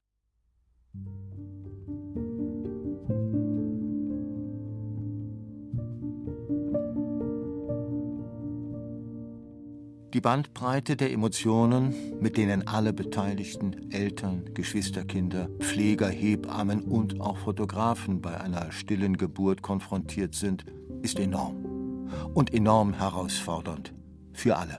Die 10.14 10.20
Bandbreite 10.20 10.94
der 10.94 11.11
Emotionen, 11.11 11.92
mit 12.20 12.37
denen 12.37 12.68
alle 12.68 12.92
Beteiligten, 12.92 13.90
Eltern, 13.90 14.55
Geschwisterkinder, 14.55 15.48
Pfleger, 15.59 16.09
Hebammen 16.09 16.83
und 16.83 17.20
auch 17.20 17.37
Fotografen 17.38 18.22
bei 18.22 18.40
einer 18.40 18.70
stillen 18.70 19.16
Geburt 19.16 19.62
konfrontiert 19.62 20.37
sind, 20.37 20.66
ist 21.03 21.18
enorm. 21.18 22.09
Und 22.33 22.55
enorm 22.55 22.92
herausfordernd. 22.94 23.92
Für 24.33 24.57
alle. 24.57 24.79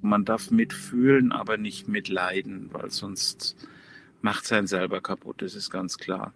Man 0.00 0.24
darf 0.24 0.50
mitfühlen, 0.50 1.32
aber 1.32 1.58
nicht 1.58 1.86
mitleiden, 1.86 2.70
weil 2.72 2.90
sonst 2.90 3.56
macht 4.22 4.44
es 4.44 4.52
einen 4.52 4.66
selber 4.66 5.02
kaputt, 5.02 5.42
das 5.42 5.54
ist 5.54 5.68
ganz 5.68 5.98
klar. 5.98 6.32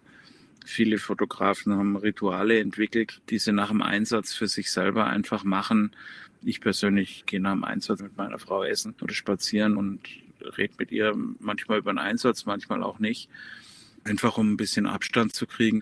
Viele 0.67 0.97
Fotografen 0.97 1.73
haben 1.73 1.95
Rituale 1.95 2.59
entwickelt, 2.59 3.21
die 3.29 3.39
sie 3.39 3.53
nach 3.53 3.69
dem 3.69 3.81
Einsatz 3.81 4.33
für 4.33 4.49
sich 4.49 4.69
selber 4.69 5.05
einfach 5.05 5.45
machen. 5.45 5.95
Ich 6.43 6.59
persönlich 6.59 7.25
gehe 7.25 7.39
nach 7.39 7.53
dem 7.53 7.63
Einsatz 7.63 8.01
mit 8.01 8.17
meiner 8.17 8.37
Frau 8.37 8.65
essen 8.65 8.93
oder 9.01 9.13
spazieren 9.13 9.77
und 9.77 10.01
rede 10.57 10.73
mit 10.77 10.91
ihr 10.91 11.15
manchmal 11.39 11.77
über 11.77 11.93
den 11.93 11.99
Einsatz, 11.99 12.45
manchmal 12.45 12.83
auch 12.83 12.99
nicht. 12.99 13.29
Einfach 14.03 14.37
um 14.37 14.51
ein 14.51 14.57
bisschen 14.57 14.87
Abstand 14.87 15.33
zu 15.33 15.47
kriegen. 15.47 15.79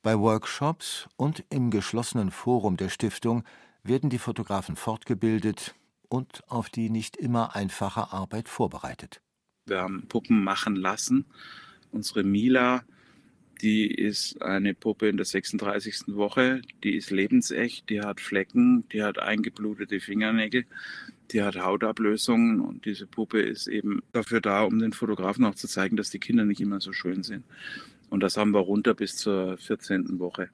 Bei 0.00 0.16
Workshops 0.16 1.08
und 1.16 1.44
im 1.50 1.72
geschlossenen 1.72 2.30
Forum 2.30 2.76
der 2.76 2.88
Stiftung 2.88 3.42
werden 3.82 4.10
die 4.10 4.18
Fotografen 4.18 4.76
fortgebildet 4.76 5.74
und 6.08 6.48
auf 6.48 6.70
die 6.70 6.88
nicht 6.88 7.16
immer 7.16 7.56
einfache 7.56 8.12
Arbeit 8.12 8.48
vorbereitet. 8.48 9.20
Wir 9.66 9.80
haben 9.80 10.06
Puppen 10.06 10.44
machen 10.44 10.76
lassen. 10.76 11.26
Unsere 11.90 12.22
Mila 12.22 12.84
die 13.62 13.92
ist 13.92 14.40
eine 14.42 14.74
Puppe 14.74 15.08
in 15.08 15.16
der 15.16 15.26
36. 15.26 16.14
Woche. 16.14 16.62
Die 16.82 16.96
ist 16.96 17.10
lebensecht, 17.10 17.90
die 17.90 18.00
hat 18.00 18.20
Flecken, 18.20 18.88
die 18.88 19.02
hat 19.02 19.18
eingeblutete 19.18 20.00
Fingernägel, 20.00 20.64
die 21.30 21.42
hat 21.42 21.56
Hautablösungen 21.56 22.60
und 22.60 22.84
diese 22.86 23.06
Puppe 23.06 23.40
ist 23.40 23.66
eben 23.66 24.02
dafür 24.12 24.40
da, 24.40 24.62
um 24.62 24.78
den 24.78 24.92
Fotografen 24.92 25.44
auch 25.44 25.54
zu 25.54 25.68
zeigen, 25.68 25.96
dass 25.96 26.10
die 26.10 26.18
Kinder 26.18 26.44
nicht 26.44 26.60
immer 26.60 26.80
so 26.80 26.92
schön 26.92 27.22
sind. 27.22 27.44
Und 28.08 28.20
das 28.20 28.36
haben 28.36 28.52
wir 28.52 28.60
runter 28.60 28.94
bis 28.94 29.16
zur 29.16 29.56
14. 29.58 30.18
Woche. 30.18 30.50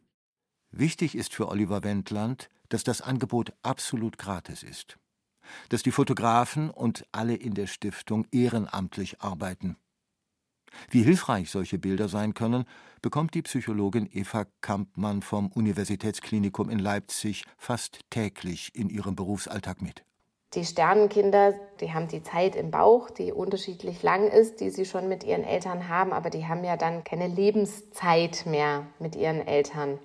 Wichtig 0.71 1.15
ist 1.15 1.33
für 1.33 1.49
Oliver 1.49 1.85
Wendland, 1.85 2.51
dass 2.69 2.85
das 2.85 3.01
Angebot 3.01 3.53
absolut 3.63 4.19
gratis 4.19 4.63
ist. 4.63 4.99
Dass 5.69 5.83
die 5.83 5.93
Fotografen 5.93 6.71
und 6.71 7.07
alle 7.13 7.37
in 7.37 7.55
der 7.55 7.69
Stiftung 7.69 8.27
ehrenamtlich 8.33 9.21
arbeiten. 9.21 9.77
Wie 10.91 11.03
hilfreich 11.03 11.51
solche 11.51 11.79
Bilder 11.79 12.09
sein 12.09 12.35
können, 12.35 12.65
bekommt 13.03 13.35
die 13.35 13.43
Psychologin 13.43 14.09
Eva 14.13 14.47
Kampmann 14.61 15.23
vom 15.23 15.49
Universitätsklinikum 15.53 16.71
in 16.71 16.79
Leipzig 16.79 17.45
fast 17.57 18.01
täglich 18.11 18.73
in 18.75 18.89
ihrem 18.89 19.15
Berufsalltag 19.17 19.83
mit. 19.83 20.03
Die 20.55 20.65
Sternenkinder, 20.65 21.55
die 21.81 21.93
haben 21.93 22.09
die 22.09 22.23
Zeit 22.23 22.57
im 22.57 22.71
Bauch, 22.71 23.11
die 23.11 23.33
unterschiedlich 23.33 24.03
lang 24.03 24.29
ist, 24.29 24.61
die 24.61 24.71
sie 24.71 24.87
schon 24.87 25.09
mit 25.09 25.25
ihren 25.25 25.45
Eltern 25.45 25.89
haben, 25.89 26.13
aber 26.13 26.31
die 26.31 26.47
haben 26.47 26.65
ja 26.65 26.77
dann 26.77 27.05
keine 27.05 27.27
Lebenszeit 27.27 28.47
mehr 28.47 28.87
mit 28.99 29.17
ihren 29.17 29.47
Eltern. 29.47 29.99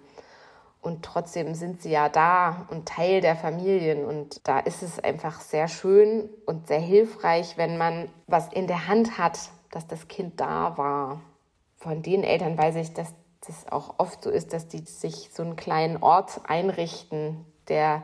Und 0.82 1.06
trotzdem 1.06 1.54
sind 1.54 1.82
sie 1.82 1.92
ja 1.92 2.10
da 2.10 2.68
und 2.72 2.88
Teil 2.88 3.22
der 3.22 3.36
Familien. 3.36 4.04
Und 4.04 4.48
da 4.48 4.60
ist 4.60 4.82
es 4.82 5.00
einfach 5.00 5.40
sehr 5.40 5.68
schön 5.68 6.28
und 6.48 6.68
sehr 6.68 6.80
hilfreich, 6.80 7.56
wenn 7.56 7.78
man 7.78 8.10
was 8.26 8.52
in 8.52 8.66
der 8.66 8.88
Hand 8.88 9.20
hat, 9.20 9.52
dass 9.72 9.88
das 9.88 10.08
Kind 10.08 10.40
da 10.40 10.78
war. 10.78 11.22
Von 11.78 12.04
den 12.04 12.24
Eltern 12.24 12.58
weiß 12.58 12.76
ich, 12.76 12.94
dass 12.94 13.14
das 13.48 13.68
auch 13.72 13.96
oft 13.98 14.24
so 14.24 14.30
ist, 14.30 14.54
dass 14.54 14.68
die 14.68 14.80
sich 14.86 15.32
so 15.34 15.42
einen 15.42 15.56
kleinen 15.56 15.98
Ort 15.98 16.42
einrichten, 16.48 17.46
der 17.68 18.04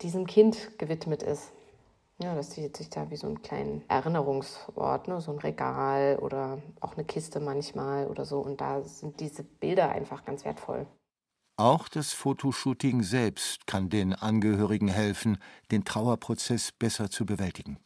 diesem 0.00 0.26
Kind 0.26 0.78
gewidmet 0.78 1.22
ist. 1.22 1.52
Ja, 2.18 2.34
dass 2.34 2.50
die 2.50 2.70
sich 2.74 2.90
da 2.90 3.10
wie 3.10 3.16
so 3.16 3.26
einen 3.26 3.42
kleinen 3.42 3.88
Erinnerungsort, 3.88 5.08
ne, 5.08 5.20
so 5.20 5.32
ein 5.32 5.38
Regal 5.38 6.18
oder 6.20 6.58
auch 6.80 6.94
eine 6.94 7.04
Kiste 7.04 7.40
manchmal 7.40 8.06
oder 8.06 8.24
so. 8.24 8.40
Und 8.40 8.60
da 8.60 8.82
sind 8.82 9.20
diese 9.20 9.42
Bilder 9.42 9.90
einfach 9.90 10.24
ganz 10.24 10.44
wertvoll. 10.44 10.86
Auch 11.56 11.88
das 11.88 12.12
Fotoshooting 12.12 13.02
selbst 13.02 13.66
kann 13.66 13.88
den 13.88 14.14
Angehörigen 14.14 14.88
helfen, 14.88 15.38
den 15.70 15.84
Trauerprozess 15.84 16.72
besser 16.72 17.10
zu 17.10 17.26
bewältigen 17.26 17.78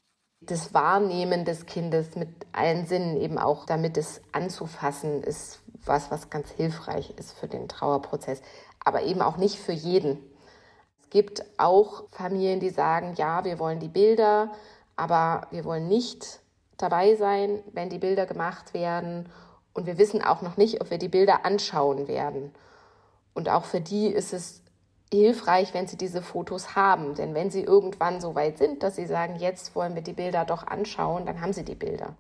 das 0.47 0.75
Wahrnehmen 0.75 1.45
des 1.45 1.67
Kindes 1.67 2.17
mit 2.17 2.29
allen 2.53 2.87
Sinnen 2.87 3.17
eben 3.17 3.39
auch 3.39 3.67
damit 3.67 3.97
es 3.97 4.21
anzufassen, 4.33 5.23
ist 5.23 5.61
was, 5.85 6.11
was 6.11 6.31
ganz 6.31 6.51
hilfreich 6.51 7.15
ist 7.17 7.33
für 7.33 7.49
den 7.49 7.69
Trauerprozess, 7.69 8.43
aber 8.85 9.03
eben 9.03 9.23
auch 9.23 9.37
nicht 9.37 9.59
für 9.59 9.73
jeden. 9.73 10.19
Es 11.03 11.11
gibt 11.11 11.45
auch 11.59 12.05
Familien, 12.11 12.61
die 12.61 12.71
sagen, 12.71 13.15
ja, 13.17 13.45
wir 13.45 13.59
wollen 13.59 13.81
die 13.81 13.89
Bilder, 13.89 14.53
aber 14.97 15.47
wir 15.51 15.65
wollen 15.65 15.89
nicht 15.89 16.41
dabei 16.77 17.15
sein, 17.15 17.63
wenn 17.73 17.91
die 17.91 17.99
Bilder 17.99 18.27
gemacht 18.27 18.75
werden 18.75 19.29
und 19.75 19.87
wir 19.87 19.99
wissen 19.99 20.23
auch 20.23 20.43
noch 20.43 20.57
nicht, 20.57 20.81
ob 20.81 20.91
wir 20.91 20.99
die 20.99 21.09
Bilder 21.09 21.45
anschauen 21.45 22.09
werden. 22.09 22.53
Und 23.35 23.49
auch 23.49 23.65
für 23.65 23.81
die 23.81 24.07
ist 24.07 24.33
es 24.33 24.63
hilfreich, 25.13 25.73
wenn 25.75 25.87
Sie 25.87 25.97
diese 25.97 26.23
Fotos 26.23 26.75
haben. 26.75 27.15
Denn 27.15 27.35
wenn 27.35 27.51
Sie 27.51 27.63
irgendwann 27.63 28.21
so 28.21 28.35
weit 28.35 28.59
sind, 28.59 28.83
dass 28.83 28.97
Sie 28.97 29.07
sagen, 29.07 29.37
jetzt 29.37 29.75
wollen 29.75 29.95
wir 29.95 30.03
die 30.03 30.13
Bilder 30.13 30.45
doch 30.45 30.67
anschauen, 30.67 31.27
dann 31.27 31.41
haben 31.41 31.53
Sie 31.53 31.65
die 31.65 31.75
Bilder. 31.75 32.17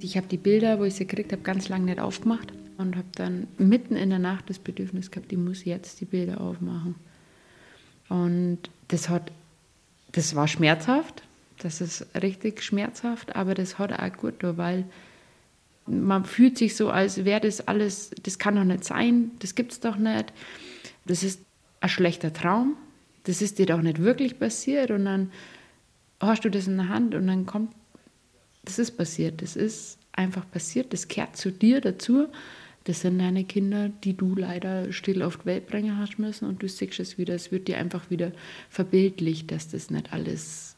Ich 0.00 0.16
habe 0.16 0.26
die 0.26 0.36
Bilder, 0.36 0.78
wo 0.78 0.84
ich 0.84 0.94
sie 0.94 1.06
gekriegt 1.06 1.32
habe, 1.32 1.42
ganz 1.42 1.68
lange 1.68 1.84
nicht 1.84 2.00
aufgemacht 2.00 2.52
und 2.76 2.96
habe 2.96 3.06
dann 3.14 3.46
mitten 3.56 3.94
in 3.94 4.10
der 4.10 4.18
Nacht 4.18 4.50
das 4.50 4.58
Bedürfnis 4.58 5.10
gehabt, 5.10 5.32
ich 5.32 5.38
muss 5.38 5.64
jetzt 5.64 6.00
die 6.00 6.04
Bilder 6.04 6.40
aufmachen. 6.40 6.96
Und 8.08 8.58
das 8.88 9.08
hat, 9.08 9.30
das 10.10 10.34
war 10.34 10.48
schmerzhaft, 10.48 11.22
das 11.58 11.80
ist 11.80 12.06
richtig 12.20 12.62
schmerzhaft, 12.62 13.36
aber 13.36 13.54
das 13.54 13.78
hat 13.78 13.92
auch 13.92 14.16
gut, 14.16 14.34
weil 14.40 14.84
man 16.00 16.24
fühlt 16.24 16.58
sich 16.58 16.76
so, 16.76 16.90
als 16.90 17.24
wäre 17.24 17.40
das 17.40 17.66
alles, 17.66 18.10
das 18.22 18.38
kann 18.38 18.56
doch 18.56 18.64
nicht 18.64 18.84
sein, 18.84 19.32
das 19.40 19.54
gibt 19.54 19.72
es 19.72 19.80
doch 19.80 19.96
nicht. 19.96 20.32
Das 21.04 21.22
ist 21.22 21.40
ein 21.80 21.88
schlechter 21.88 22.32
Traum, 22.32 22.76
das 23.24 23.42
ist 23.42 23.58
dir 23.58 23.66
doch 23.66 23.82
nicht 23.82 24.00
wirklich 24.00 24.38
passiert 24.38 24.90
und 24.90 25.04
dann 25.04 25.30
hast 26.20 26.44
du 26.44 26.50
das 26.50 26.66
in 26.66 26.76
der 26.76 26.88
Hand 26.88 27.14
und 27.14 27.26
dann 27.26 27.46
kommt, 27.46 27.72
das 28.64 28.78
ist 28.78 28.92
passiert, 28.96 29.42
das 29.42 29.56
ist 29.56 29.98
einfach 30.12 30.48
passiert, 30.50 30.92
das 30.92 31.08
kehrt 31.08 31.36
zu 31.36 31.50
dir 31.50 31.80
dazu. 31.80 32.28
Das 32.84 33.00
sind 33.02 33.20
deine 33.20 33.44
Kinder, 33.44 33.90
die 33.90 34.16
du 34.16 34.34
leider 34.34 34.92
still 34.92 35.22
auf 35.22 35.38
die 35.38 35.46
Welt 35.46 35.68
bringen 35.68 35.98
hast 35.98 36.18
müssen 36.18 36.48
und 36.48 36.62
du 36.62 36.68
siehst 36.68 36.98
es 36.98 37.16
wieder, 37.16 37.34
es 37.34 37.52
wird 37.52 37.68
dir 37.68 37.78
einfach 37.78 38.10
wieder 38.10 38.32
verbildlicht, 38.70 39.52
dass 39.52 39.68
das 39.68 39.90
nicht 39.90 40.12
alles 40.12 40.74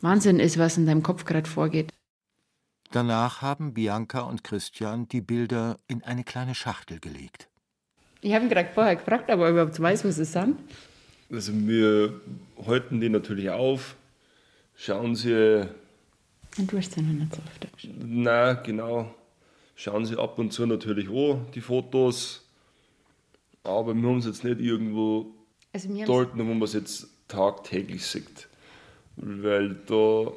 Wahnsinn 0.00 0.38
ist, 0.38 0.56
was 0.56 0.78
in 0.78 0.86
deinem 0.86 1.02
Kopf 1.02 1.24
gerade 1.24 1.50
vorgeht. 1.50 1.90
Danach 2.92 3.40
haben 3.40 3.72
Bianca 3.72 4.20
und 4.20 4.42
Christian 4.42 5.06
die 5.08 5.20
Bilder 5.20 5.78
in 5.86 6.02
eine 6.02 6.24
kleine 6.24 6.56
Schachtel 6.56 6.98
gelegt. 6.98 7.48
Ich 8.20 8.34
habe 8.34 8.44
ihn 8.44 8.50
gerade 8.50 8.70
vorher 8.74 8.96
gefragt, 8.96 9.30
aber 9.30 9.48
überhaupt 9.48 9.80
weiß, 9.80 10.04
was 10.04 10.18
es 10.18 10.32
sind. 10.32 10.58
Also 11.30 11.52
wir 11.54 12.20
halten 12.66 13.00
die 13.00 13.08
natürlich 13.08 13.48
auf, 13.48 13.94
schauen 14.74 15.14
sie. 15.14 15.68
Und 16.58 16.72
du 16.72 16.78
hast 16.78 16.92
sie 16.92 17.02
noch 17.02 17.12
nicht 17.12 17.34
so 17.34 17.40
oft 17.40 17.64
angeschaut. 17.64 17.94
Nein, 18.04 18.58
genau. 18.64 19.14
Schauen 19.76 20.04
sie 20.04 20.18
ab 20.18 20.38
und 20.40 20.52
zu 20.52 20.66
natürlich 20.66 21.08
an, 21.08 21.46
die 21.54 21.60
Fotos. 21.60 22.44
Aber 23.62 23.94
wir 23.94 24.08
haben 24.08 24.18
es 24.18 24.26
jetzt 24.26 24.42
nicht 24.42 24.60
irgendwo 24.60 25.26
also 25.72 25.88
dort, 26.04 26.36
wo 26.36 26.42
man 26.42 26.62
es 26.62 26.72
jetzt 26.72 27.06
tagtäglich 27.28 28.04
sieht. 28.04 28.48
Weil 29.16 29.76
da 29.86 30.32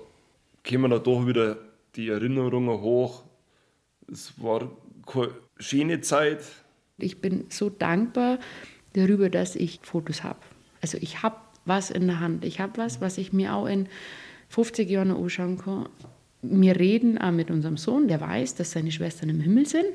kommen 0.63 0.91
wir 0.91 0.99
doch 0.99 1.25
wieder 1.25 1.57
die 1.95 2.09
Erinnerungen 2.09 2.81
hoch. 2.81 3.23
Es 4.11 4.33
war 4.41 4.71
keine 5.05 5.29
schöne 5.57 6.01
Zeit. 6.01 6.43
Ich 6.97 7.21
bin 7.21 7.45
so 7.49 7.69
dankbar 7.69 8.39
darüber, 8.93 9.29
dass 9.29 9.55
ich 9.55 9.79
Fotos 9.83 10.23
habe. 10.23 10.39
Also 10.81 10.97
ich 11.01 11.23
habe 11.23 11.37
was 11.65 11.89
in 11.89 12.07
der 12.07 12.19
Hand. 12.19 12.45
Ich 12.45 12.59
habe 12.59 12.77
was, 12.77 13.01
was 13.01 13.17
ich 13.17 13.33
mir 13.33 13.55
auch 13.55 13.67
in 13.67 13.87
50 14.49 14.89
Jahren 14.89 15.11
anschauen 15.11 15.57
kann. 15.57 15.89
Wir 16.41 16.77
reden 16.77 17.17
auch 17.17 17.31
mit 17.31 17.49
unserem 17.49 17.77
Sohn, 17.77 18.07
der 18.07 18.19
weiß, 18.19 18.55
dass 18.55 18.71
seine 18.71 18.91
Schwestern 18.91 19.29
im 19.29 19.39
Himmel 19.39 19.65
sind. 19.65 19.85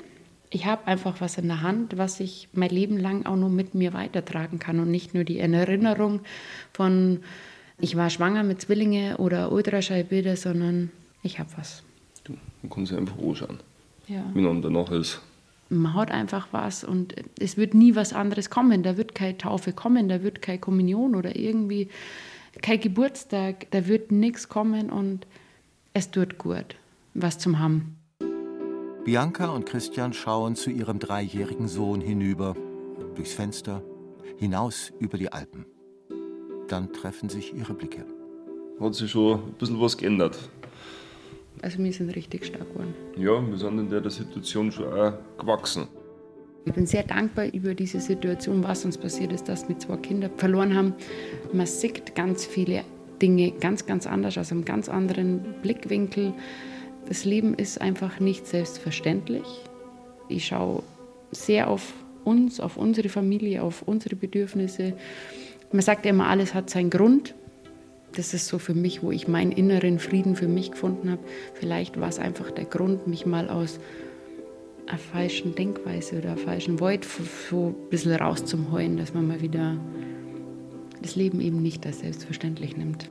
Ich 0.51 0.65
habe 0.65 0.87
einfach 0.87 1.21
was 1.21 1.37
in 1.37 1.47
der 1.47 1.61
Hand, 1.61 1.99
was 1.99 2.21
ich 2.21 2.49
mein 2.55 2.71
Leben 2.71 2.97
lang 2.97 3.27
auch 3.27 3.37
noch 3.37 3.51
mit 3.51 3.75
mir 3.75 3.93
weitertragen 3.93 4.59
kann 4.59 4.81
und 4.81 4.91
nicht 4.91 5.13
nur 5.13 5.25
die 5.25 5.39
Erinnerung 5.39 6.21
von, 6.73 7.21
ich 7.79 7.97
war 7.97 8.09
schwanger 8.09 8.45
mit 8.45 8.63
Zwillingen 8.63 9.17
oder 9.17 9.53
Ultraschallbilder, 9.53 10.37
sondern 10.37 10.91
ich 11.23 11.39
habe 11.39 11.51
was. 11.57 11.83
Man 12.63 12.71
kann 12.71 12.87
sich 12.87 12.97
einfach 12.97 13.19
anschauen, 13.19 13.59
ja. 14.07 14.25
wie 14.35 14.41
man 14.41 14.63
danach 14.63 14.91
ist. 14.91 15.21
Man 15.71 15.95
hat 15.95 16.11
einfach 16.11 16.49
was 16.51 16.83
und 16.83 17.15
es 17.39 17.57
wird 17.57 17.75
nie 17.75 17.95
was 17.95 18.13
anderes 18.13 18.49
kommen. 18.49 18.83
Da 18.83 18.97
wird 18.97 19.15
keine 19.15 19.37
Taufe 19.37 19.73
kommen, 19.73 20.09
da 20.09 20.23
wird 20.23 20.41
keine 20.41 20.59
Kommunion 20.59 21.15
oder 21.15 21.37
irgendwie 21.37 21.89
kein 22.63 22.81
Geburtstag, 22.81 23.67
da 23.71 23.87
wird 23.87 24.11
nichts 24.11 24.49
kommen 24.49 24.91
und 24.91 25.27
es 25.93 26.11
tut 26.11 26.39
gut, 26.39 26.77
was 27.15 27.39
zum 27.39 27.59
haben. 27.59 27.97
Bianca 29.05 29.49
und 29.49 29.67
Christian 29.67 30.13
schauen 30.13 30.55
zu 30.55 30.71
ihrem 30.71 30.99
dreijährigen 30.99 31.69
Sohn 31.69 32.01
hinüber, 32.01 32.55
durchs 33.15 33.33
Fenster, 33.33 33.83
hinaus 34.39 34.93
über 35.01 35.19
die 35.19 35.33
Alpen. 35.33 35.65
Dann 36.69 36.93
treffen 36.93 37.29
sich 37.29 37.55
ihre 37.55 37.75
Blicke. 37.75 38.05
Hat 38.81 38.95
sich 38.95 39.11
schon 39.11 39.41
ein 39.41 39.53
bisschen 39.55 39.81
was 39.81 39.97
geändert. 39.97 40.39
Also 41.63 41.79
wir 41.79 41.93
sind 41.93 42.15
richtig 42.15 42.47
stark 42.47 42.69
geworden. 42.73 42.95
Ja, 43.17 43.47
wir 43.47 43.57
sind 43.57 43.79
in 43.79 43.89
der 43.89 44.09
Situation 44.11 44.71
schon 44.71 44.87
auch 44.93 45.13
gewachsen. 45.39 45.89
Ich 46.65 46.73
bin 46.73 46.87
sehr 46.87 47.03
dankbar 47.03 47.47
über 47.53 47.75
diese 47.75 48.01
Situation, 48.01 48.63
was 48.63 48.85
uns 48.85 48.99
passiert 48.99 49.33
ist, 49.33 49.49
dass 49.49 49.69
wir 49.69 49.79
zwei 49.79 49.97
Kinder 49.97 50.29
verloren 50.37 50.77
haben. 50.77 50.95
Man 51.53 51.67
sieht 51.67 52.15
ganz 52.15 52.45
viele 52.45 52.85
Dinge 53.23 53.53
ganz, 53.53 53.87
ganz 53.87 54.07
anders, 54.07 54.37
aus 54.39 54.53
einem 54.53 54.65
ganz 54.65 54.89
anderen 54.89 55.41
Blickwinkel. 55.63 56.35
Das 57.09 57.25
Leben 57.25 57.55
ist 57.55 57.81
einfach 57.81 58.21
nicht 58.21 58.47
selbstverständlich. 58.47 59.47
Ich 60.29 60.47
schaue 60.47 60.83
sehr 61.31 61.69
auf 61.71 61.95
uns, 62.25 62.61
auf 62.61 62.77
unsere 62.77 63.09
Familie, 63.09 63.63
auf 63.63 63.83
unsere 63.83 64.17
Bedürfnisse. 64.17 64.93
Man 65.73 65.83
sagt 65.83 66.05
ja 66.05 66.11
immer, 66.11 66.27
alles 66.27 66.55
hat 66.55 66.71
seinen 66.71 66.91
Grund. 66.91 67.35
Das 68.15 68.35
ist 68.35 68.49
so 68.49 68.59
für 68.59 68.75
mich, 68.75 69.03
wo 69.03 69.11
ich 69.13 69.29
meinen 69.29 69.53
inneren 69.53 69.99
Frieden 69.99 70.35
für 70.35 70.49
mich 70.49 70.73
gefunden 70.73 71.11
habe. 71.11 71.23
Vielleicht 71.55 72.01
war 72.01 72.09
es 72.09 72.19
einfach 72.19 72.51
der 72.51 72.65
Grund, 72.65 73.07
mich 73.07 73.27
mal 73.27 73.49
aus 73.49 73.79
einer 74.87 74.99
falschen 74.99 75.55
Denkweise 75.55 76.19
oder 76.19 76.31
einer 76.31 76.39
falschen 76.39 76.81
Void 76.81 77.07
so 77.51 77.69
ein 77.69 77.91
bisschen 77.91 78.15
rauszuheulen, 78.15 78.97
dass 78.97 79.15
man 79.15 79.29
mal 79.29 79.41
wieder 79.43 79.77
das 81.03 81.15
Leben 81.15 81.41
eben 81.41 81.63
nicht 81.63 81.87
als 81.87 82.01
selbstverständlich 82.01 82.77
nimmt. 82.77 83.11